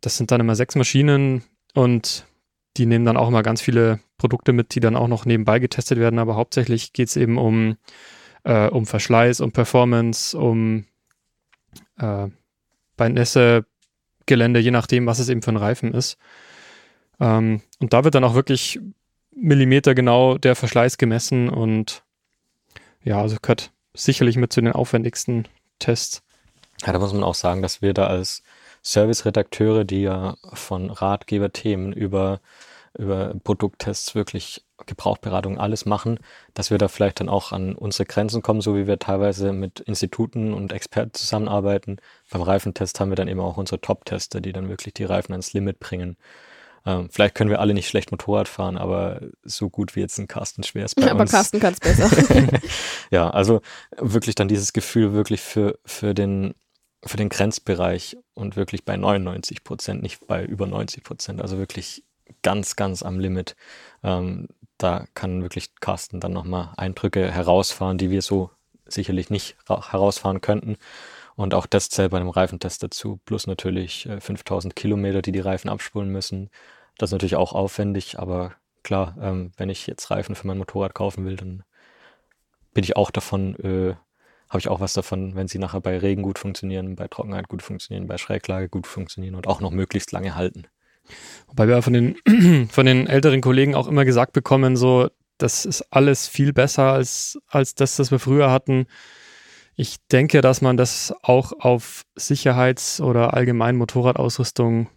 [0.04, 1.44] das sind dann immer sechs Maschinen
[1.74, 2.26] und
[2.76, 5.98] die nehmen dann auch immer ganz viele Produkte mit, die dann auch noch nebenbei getestet
[5.98, 7.78] werden, aber hauptsächlich geht es eben um,
[8.44, 10.86] äh, um Verschleiß, um Performance, um
[11.98, 12.28] äh,
[12.98, 13.66] bei Nässe
[14.26, 16.18] Gelände, je nachdem, was es eben für ein Reifen ist.
[17.20, 18.80] Ähm, und da wird dann auch wirklich
[19.36, 22.04] Millimeter genau der Verschleiß gemessen und
[23.04, 25.48] ja, also gehört sicherlich mit zu den aufwendigsten
[25.80, 26.24] Tests.
[26.86, 28.44] Ja, da muss man auch sagen, dass wir da als
[28.84, 32.42] Service-Redakteure, die ja von Ratgeberthemen über,
[32.98, 36.20] über Produkttests wirklich Gebrauchberatung alles machen,
[36.54, 39.80] dass wir da vielleicht dann auch an unsere Grenzen kommen, so wie wir teilweise mit
[39.80, 41.98] Instituten und Experten zusammenarbeiten.
[42.30, 45.54] Beim Reifentest haben wir dann eben auch unsere Top-Tester, die dann wirklich die Reifen ans
[45.54, 46.18] Limit bringen.
[46.86, 50.28] Ähm, vielleicht können wir alle nicht schlecht Motorrad fahren, aber so gut wie jetzt ein
[50.28, 51.34] Carsten Schwers bei aber uns.
[51.34, 52.10] Aber Carsten kann es besser.
[53.12, 53.62] ja, also
[53.98, 56.56] wirklich dann dieses Gefühl wirklich für, für den
[57.06, 62.04] für den Grenzbereich und wirklich bei 99 Prozent, nicht bei über 90 Prozent, also wirklich
[62.42, 63.56] ganz, ganz am Limit.
[64.04, 64.48] Ähm,
[64.78, 68.52] da kann wirklich Carsten dann nochmal Eindrücke herausfahren, die wir so
[68.86, 70.78] sicherlich nicht herausfahren könnten.
[71.36, 75.40] Und auch das zählt bei einem Reifentest dazu, plus natürlich äh, 5000 Kilometer, die die
[75.40, 76.50] Reifen abspulen müssen.
[76.98, 80.94] Das ist natürlich auch aufwendig, aber klar, ähm, wenn ich jetzt Reifen für mein Motorrad
[80.94, 81.64] kaufen will, dann
[82.74, 83.96] bin ich auch davon, äh,
[84.54, 87.64] habe ich auch was davon, wenn sie nachher bei Regen gut funktionieren, bei Trockenheit gut
[87.64, 90.66] funktionieren, bei Schräglage gut funktionieren und auch noch möglichst lange halten.
[91.48, 95.82] Wobei wir von den, von den älteren Kollegen auch immer gesagt bekommen, so, das ist
[95.92, 98.86] alles viel besser als, als das, das wir früher hatten.
[99.76, 104.88] Ich denke, dass man das auch auf Sicherheits- oder allgemein Motorradausrüstung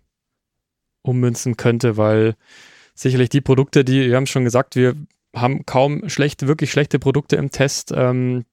[1.00, 2.36] ummünzen könnte, weil
[2.94, 4.94] sicherlich die Produkte, die, wir haben schon gesagt, wir
[5.34, 8.44] haben kaum schlechte, wirklich schlechte Produkte im Test, ähm,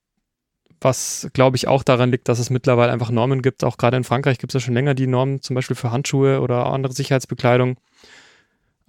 [0.84, 3.64] was glaube ich auch daran liegt, dass es mittlerweile einfach Normen gibt.
[3.64, 6.42] Auch gerade in Frankreich gibt es ja schon länger die Normen, zum Beispiel für Handschuhe
[6.42, 7.78] oder andere Sicherheitsbekleidung.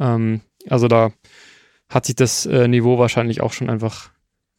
[0.01, 1.13] Ähm, also da
[1.89, 4.11] hat sich das äh, Niveau wahrscheinlich auch schon einfach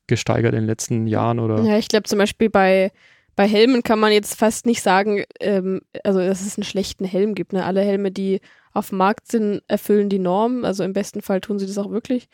[0.07, 1.63] gesteigert in den letzten Jahren oder.
[1.63, 2.91] Ja, ich glaube zum Beispiel bei,
[3.35, 7.35] bei Helmen kann man jetzt fast nicht sagen, ähm, also dass es einen schlechten Helm
[7.35, 7.53] gibt.
[7.53, 7.65] Ne?
[7.65, 8.41] Alle Helme, die
[8.73, 10.65] auf dem Markt sind, erfüllen die Norm.
[10.65, 12.27] Also im besten Fall tun sie das auch wirklich.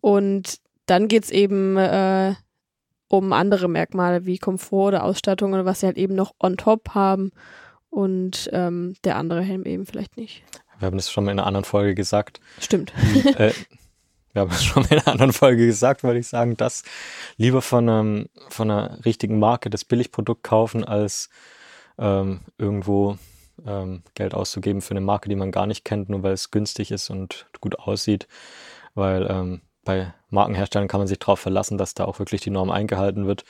[0.00, 2.34] Und dann geht es eben äh,
[3.10, 6.90] um andere Merkmale wie Komfort oder Ausstattung oder was sie halt eben noch on top
[6.94, 7.32] haben
[7.90, 10.44] und ähm, der andere Helm eben vielleicht nicht.
[10.78, 12.40] Wir haben das schon mal in einer anderen Folge gesagt.
[12.60, 12.92] Stimmt.
[13.36, 13.52] äh,
[14.32, 16.84] wir haben es schon mal in einer anderen Folge gesagt, würde ich sagen, dass
[17.36, 21.30] lieber von, einem, von einer richtigen Marke das Billigprodukt kaufen, als
[21.98, 23.18] ähm, irgendwo
[23.66, 26.92] ähm, Geld auszugeben für eine Marke, die man gar nicht kennt, nur weil es günstig
[26.92, 28.28] ist und gut aussieht.
[28.94, 32.70] Weil ähm, bei Markenherstellern kann man sich darauf verlassen, dass da auch wirklich die Norm
[32.70, 33.44] eingehalten wird.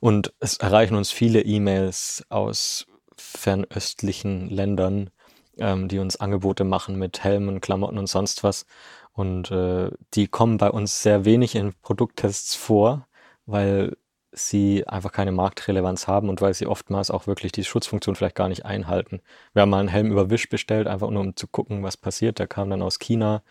[0.00, 2.86] Und es erreichen uns viele E-Mails aus
[3.16, 5.10] fernöstlichen Ländern,
[5.58, 8.64] ähm, die uns Angebote machen mit Helmen, Klamotten und sonst was.
[9.12, 13.06] Und äh, die kommen bei uns sehr wenig in Produkttests vor,
[13.44, 13.96] weil
[14.34, 18.48] sie einfach keine Marktrelevanz haben und weil sie oftmals auch wirklich die Schutzfunktion vielleicht gar
[18.48, 19.20] nicht einhalten.
[19.52, 22.38] Wir haben mal einen Helm über Wish bestellt, einfach nur um zu gucken, was passiert.
[22.38, 23.42] Der kam dann aus China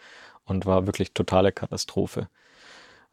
[0.51, 2.27] und war wirklich totale Katastrophe.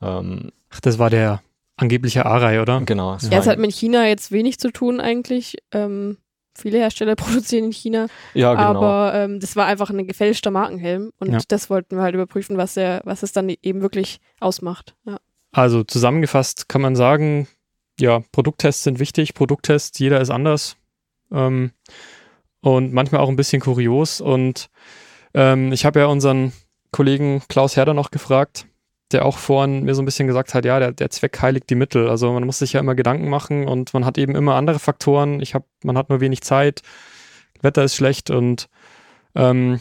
[0.03, 1.41] Ähm, Ach, das war der
[1.77, 2.83] angebliche Arai, oder?
[2.83, 3.15] Genau.
[3.15, 5.57] Es ja, es hat mit China jetzt wenig zu tun eigentlich.
[5.73, 6.19] Ähm,
[6.55, 8.07] viele Hersteller produzieren in China.
[8.35, 8.83] Ja, genau.
[8.83, 11.39] Aber ähm, das war einfach ein gefälschter Markenhelm und ja.
[11.49, 14.95] das wollten wir halt überprüfen, was, der, was es dann eben wirklich ausmacht.
[15.07, 15.19] Ja.
[15.53, 17.49] Also zusammengefasst kann man sagen,
[17.99, 19.35] ja, Produkttests sind wichtig.
[19.35, 20.77] Produkttests, jeder ist anders.
[21.33, 21.73] Ähm,
[22.61, 24.21] und manchmal auch ein bisschen kurios.
[24.21, 24.69] Und
[25.35, 26.53] ähm, ich habe ja unseren
[26.91, 28.67] Kollegen Klaus Herder noch gefragt,
[29.13, 31.75] der auch vorhin mir so ein bisschen gesagt hat, ja, der, der Zweck heiligt die
[31.75, 32.09] Mittel.
[32.09, 35.41] Also man muss sich ja immer Gedanken machen und man hat eben immer andere Faktoren.
[35.41, 36.83] Ich habe, man hat nur wenig Zeit,
[37.63, 38.69] Wetter ist schlecht und
[39.35, 39.81] ähm,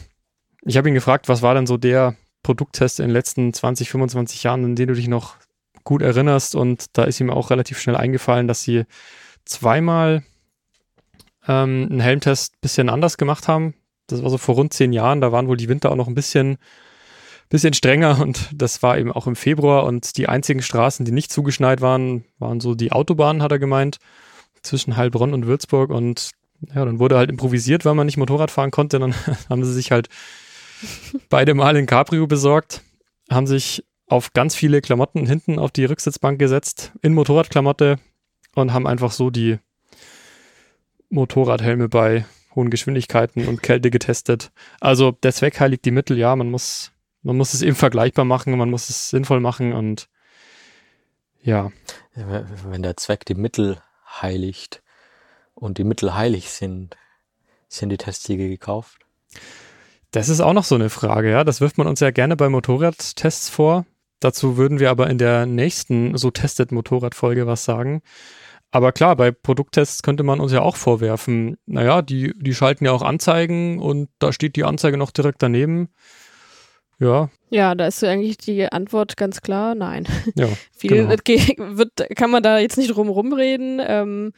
[0.64, 4.44] ich habe ihn gefragt, was war denn so der Produkttest in den letzten 20, 25
[4.44, 5.36] Jahren, in den du dich noch
[5.84, 8.84] gut erinnerst und da ist ihm auch relativ schnell eingefallen, dass sie
[9.46, 10.24] zweimal
[11.48, 13.74] ähm, einen Helmtest ein bisschen anders gemacht haben.
[14.08, 16.16] Das war so vor rund zehn Jahren, da waren wohl die Winter auch noch ein
[16.16, 16.58] bisschen
[17.50, 21.32] bisschen strenger und das war eben auch im Februar und die einzigen Straßen, die nicht
[21.32, 23.98] zugeschneit waren, waren so die Autobahnen, hat er gemeint,
[24.64, 26.32] zwischen Heilbronn und Würzburg und
[26.74, 29.14] ja, dann wurde halt improvisiert, weil man nicht Motorrad fahren konnte, dann
[29.50, 30.10] haben sie sich halt
[31.30, 32.82] beide Mal in Cabrio besorgt,
[33.30, 38.00] haben sich auf ganz viele Klamotten hinten auf die Rücksitzbank gesetzt, in Motorradklamotte
[38.56, 39.60] und haben einfach so die
[41.10, 42.26] Motorradhelme bei
[42.56, 44.52] hohen Geschwindigkeiten und Kälte getestet.
[44.80, 46.92] Also der Zweck heiligt die Mittel, ja, man muss
[47.28, 50.08] man muss es eben vergleichbar machen, man muss es sinnvoll machen und
[51.42, 51.72] ja.
[52.16, 53.82] Wenn der Zweck die Mittel
[54.22, 54.82] heiligt
[55.54, 56.96] und die Mittel heilig sind,
[57.68, 59.00] sind die Testsiege gekauft?
[60.12, 61.44] Das ist auch noch so eine Frage, ja.
[61.44, 63.86] Das wirft man uns ja gerne bei Motorradtests vor.
[64.22, 68.02] Dazu würden wir aber in der nächsten so testet Motorradfolge was sagen.
[68.72, 72.94] Aber klar, bei Produkttests könnte man uns ja auch vorwerfen, naja, die, die schalten ja
[72.94, 75.90] auch Anzeigen und da steht die Anzeige noch direkt daneben.
[77.00, 77.30] Ja.
[77.50, 80.08] Ja, da ist eigentlich die Antwort ganz klar, nein.
[80.36, 81.10] Ja, Viel genau.
[81.78, 83.82] wird, kann man da jetzt nicht drum rumreden.
[83.86, 84.34] Ähm,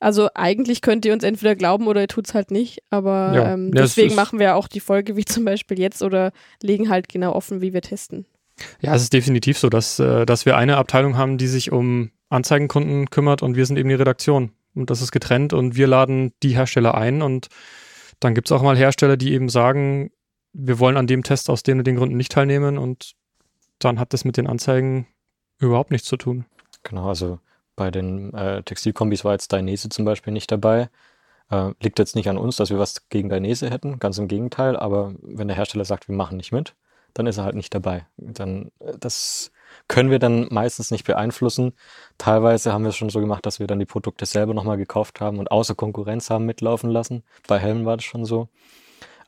[0.00, 2.82] also eigentlich könnt ihr uns entweder glauben oder ihr tut es halt nicht.
[2.90, 3.54] Aber ja.
[3.54, 6.32] ähm, deswegen ja, machen wir auch die Folge wie zum Beispiel jetzt oder
[6.62, 8.26] legen halt genau offen, wie wir testen.
[8.80, 12.10] Ja, es ist definitiv so, dass, äh, dass wir eine Abteilung haben, die sich um
[12.28, 14.52] Anzeigenkunden kümmert und wir sind eben die Redaktion.
[14.74, 17.48] Und das ist getrennt und wir laden die Hersteller ein und
[18.20, 20.10] dann gibt es auch mal Hersteller, die eben sagen,
[20.54, 23.14] wir wollen an dem Test aus den und den Gründen nicht teilnehmen und
[23.80, 25.06] dann hat das mit den Anzeigen
[25.58, 26.46] überhaupt nichts zu tun.
[26.84, 27.38] Genau, also
[27.76, 30.88] bei den äh, Textilkombis war jetzt Dainese zum Beispiel nicht dabei.
[31.50, 34.76] Äh, liegt jetzt nicht an uns, dass wir was gegen Dainese hätten, ganz im Gegenteil,
[34.76, 36.74] aber wenn der Hersteller sagt, wir machen nicht mit,
[37.14, 38.06] dann ist er halt nicht dabei.
[38.16, 39.50] Dann, äh, das
[39.88, 41.72] können wir dann meistens nicht beeinflussen.
[42.16, 45.20] Teilweise haben wir es schon so gemacht, dass wir dann die Produkte selber nochmal gekauft
[45.20, 47.24] haben und außer Konkurrenz haben mitlaufen lassen.
[47.48, 48.48] Bei Helmen war das schon so.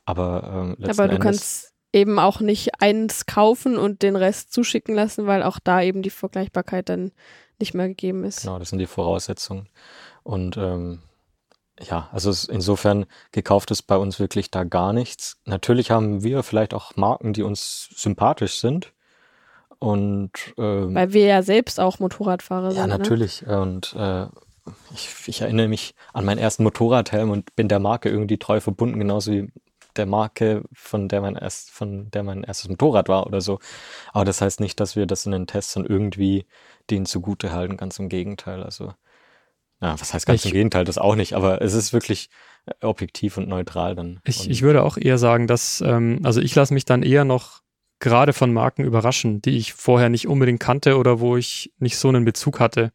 [0.07, 4.95] Aber, ähm, Aber du Endes kannst eben auch nicht eins kaufen und den Rest zuschicken
[4.95, 7.11] lassen, weil auch da eben die Vergleichbarkeit dann
[7.59, 8.41] nicht mehr gegeben ist.
[8.41, 9.67] Genau, das sind die Voraussetzungen.
[10.23, 10.99] Und ähm,
[11.81, 15.41] ja, also insofern gekauft ist bei uns wirklich da gar nichts.
[15.43, 18.93] Natürlich haben wir vielleicht auch Marken, die uns sympathisch sind.
[19.79, 22.79] Und ähm, weil wir ja selbst auch Motorradfahrer ja, sind.
[22.79, 23.41] Ja, natürlich.
[23.41, 23.59] Ne?
[23.59, 24.27] Und äh,
[24.93, 28.99] ich, ich, erinnere mich an meinen ersten Motorradhelm und bin der Marke irgendwie treu verbunden,
[28.99, 29.51] genauso wie
[29.97, 33.59] der Marke, von der mein erst, von der mein erstes Motorrad war oder so.
[34.13, 36.45] Aber das heißt nicht, dass wir das in den Tests dann irgendwie
[36.89, 38.63] denen zugute halten, ganz im Gegenteil.
[38.63, 38.93] Also,
[39.81, 42.29] ja, was heißt ganz ich, im Gegenteil, das auch nicht, aber es ist wirklich
[42.65, 44.19] äh, objektiv und neutral dann.
[44.25, 47.61] Ich, ich würde auch eher sagen, dass, ähm, also ich lasse mich dann eher noch
[47.99, 52.09] gerade von Marken überraschen, die ich vorher nicht unbedingt kannte oder wo ich nicht so
[52.09, 52.91] einen Bezug hatte.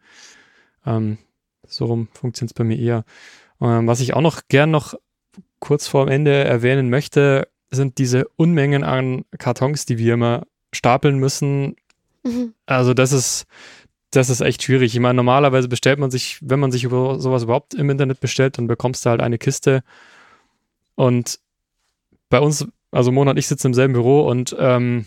[0.86, 1.18] Ähm,
[1.66, 3.04] so rum funktioniert es bei mir eher.
[3.60, 4.94] Ähm, was ich auch noch gern noch
[5.62, 10.42] kurz vorm Ende erwähnen möchte, sind diese Unmengen an Kartons, die wir immer
[10.72, 11.76] stapeln müssen.
[12.24, 12.52] Mhm.
[12.66, 13.46] Also das ist,
[14.10, 14.92] das ist echt schwierig.
[14.92, 18.58] Ich meine, normalerweise bestellt man sich, wenn man sich über sowas überhaupt im Internet bestellt,
[18.58, 19.84] dann bekommst du halt eine Kiste.
[20.96, 21.38] Und
[22.28, 25.06] bei uns Also Mona und ich sitzen im selben Büro und ähm,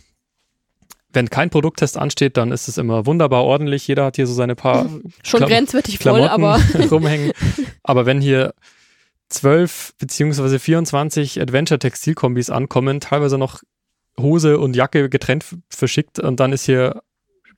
[1.12, 3.88] wenn kein Produkttest ansteht, dann ist es immer wunderbar ordentlich.
[3.88, 4.89] Jeder hat hier so seine paar
[5.22, 6.60] Schon Klam grenzwertig voll, Klamotten aber
[6.91, 7.32] rumhängen.
[7.84, 8.56] Aber wenn hier
[9.36, 13.61] 12 beziehungsweise 24 Adventure-Textilkombis ankommen, teilweise noch
[14.19, 17.01] Hose und Jacke getrennt verschickt und dann ist hier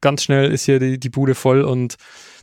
[0.02, 1.96] ganz schnell ist hier die, die Bude voll und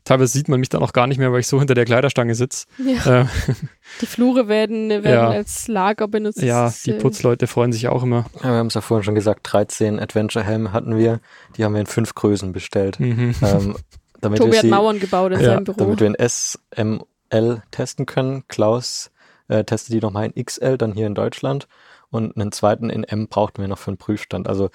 [0.04, 2.34] teilweise sieht man mich dann auch gar nicht mehr, weil ich so hinter der Kleiderstange
[2.34, 2.66] sitze.
[2.78, 3.26] ja, Äh,
[4.00, 5.30] die Flure werden, werden Ja.
[5.30, 6.42] als Lager benutzt.
[6.42, 8.26] ja, die äh, Putzleute freuen sich auch immer.
[8.42, 11.20] Ja, wir haben es ja vorhin schon gesagt, 13 Adventure-Helme hatten wir.
[11.56, 12.98] Die haben wir in fünf Größen bestellt.
[13.00, 13.34] Mhm.
[13.42, 13.76] ähm,
[14.20, 15.76] damit, Tobi wir hat Mauern gebaut in Ja, seinem Büro.
[15.78, 18.44] damit wir in S, M, L testen können.
[18.48, 19.10] Klaus
[19.48, 21.68] äh, testet die nochmal in XL, dann hier in Deutschland.
[22.10, 24.48] Und einen zweiten in M brauchten wir noch für den Prüfstand.
[24.48, 24.70] Also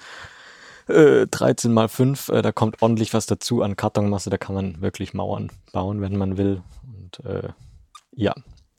[0.88, 4.30] äh, 13 mal 5, äh, da kommt ordentlich was dazu an Kartonmasse.
[4.30, 6.62] Da kann man wirklich Mauern bauen, wenn man will.
[6.82, 7.48] Und äh,
[8.12, 8.34] ja,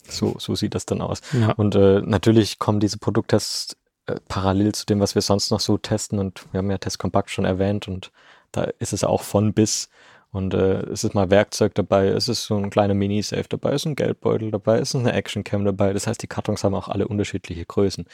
[0.07, 1.21] so, so sieht das dann aus.
[1.33, 1.53] Ja.
[1.53, 5.77] Und äh, natürlich kommen diese Produkttests äh, parallel zu dem, was wir sonst noch so
[5.77, 6.19] testen.
[6.19, 8.11] Und wir haben ja Test Kompakt schon erwähnt und
[8.51, 9.89] da ist es auch von bis.
[10.32, 13.82] Und äh, es ist mal Werkzeug dabei, es ist so ein kleiner Mini-Safe dabei, es
[13.82, 15.91] ist ein Geldbeutel dabei, es ist eine Actioncam dabei.
[15.91, 18.05] Das heißt, die Kartons haben auch alle unterschiedliche Größen.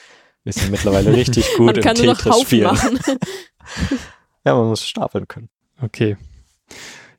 [0.44, 2.64] Wir sind mittlerweile richtig gut Man im kann nur noch Tetris spielen.
[2.64, 3.00] machen.
[4.46, 5.50] Ja, man muss stapeln können.
[5.82, 6.16] Okay.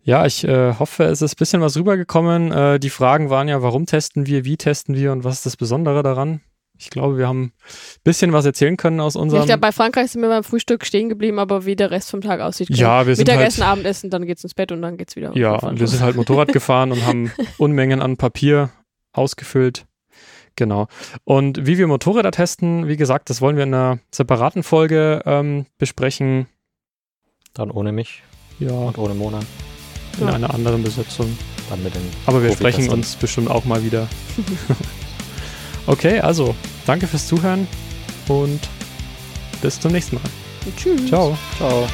[0.02, 2.50] Ja, ich äh, hoffe, es ist ein bisschen was rübergekommen.
[2.50, 5.58] Äh, die Fragen waren ja, warum testen wir, wie testen wir und was ist das
[5.58, 6.40] Besondere daran?
[6.80, 7.52] Ich glaube, wir haben ein
[8.04, 9.44] bisschen was erzählen können aus Ich unserem.
[9.46, 12.40] glaube, bei Frankreich sind wir beim Frühstück stehen geblieben, aber wie der Rest vom Tag
[12.40, 12.68] aussieht.
[12.70, 15.36] Ja, wir sind Mittagessen, halt- Abendessen, dann geht's ins Bett und dann geht's wieder.
[15.36, 18.70] ja, und wir sind halt Motorrad gefahren und haben Unmengen an Papier
[19.12, 19.86] ausgefüllt.
[20.56, 20.86] Genau.
[21.24, 25.66] Und wie wir Motorräder testen, wie gesagt, das wollen wir in einer separaten Folge ähm,
[25.78, 26.46] besprechen.
[27.54, 28.22] Dann ohne mich
[28.60, 29.40] Ja, und ohne Mona.
[30.20, 30.34] in Ja.
[30.34, 31.36] einer anderen Besetzung.
[31.70, 34.08] Dann mit den Aber wir sprechen uns bestimmt auch mal wieder.
[35.88, 36.54] okay, also
[36.86, 37.66] danke fürs Zuhören
[38.28, 38.60] und
[39.60, 40.24] bis zum nächsten Mal.
[40.76, 41.06] Tschüss.
[41.06, 41.36] Ciao.
[41.56, 41.88] Ciao.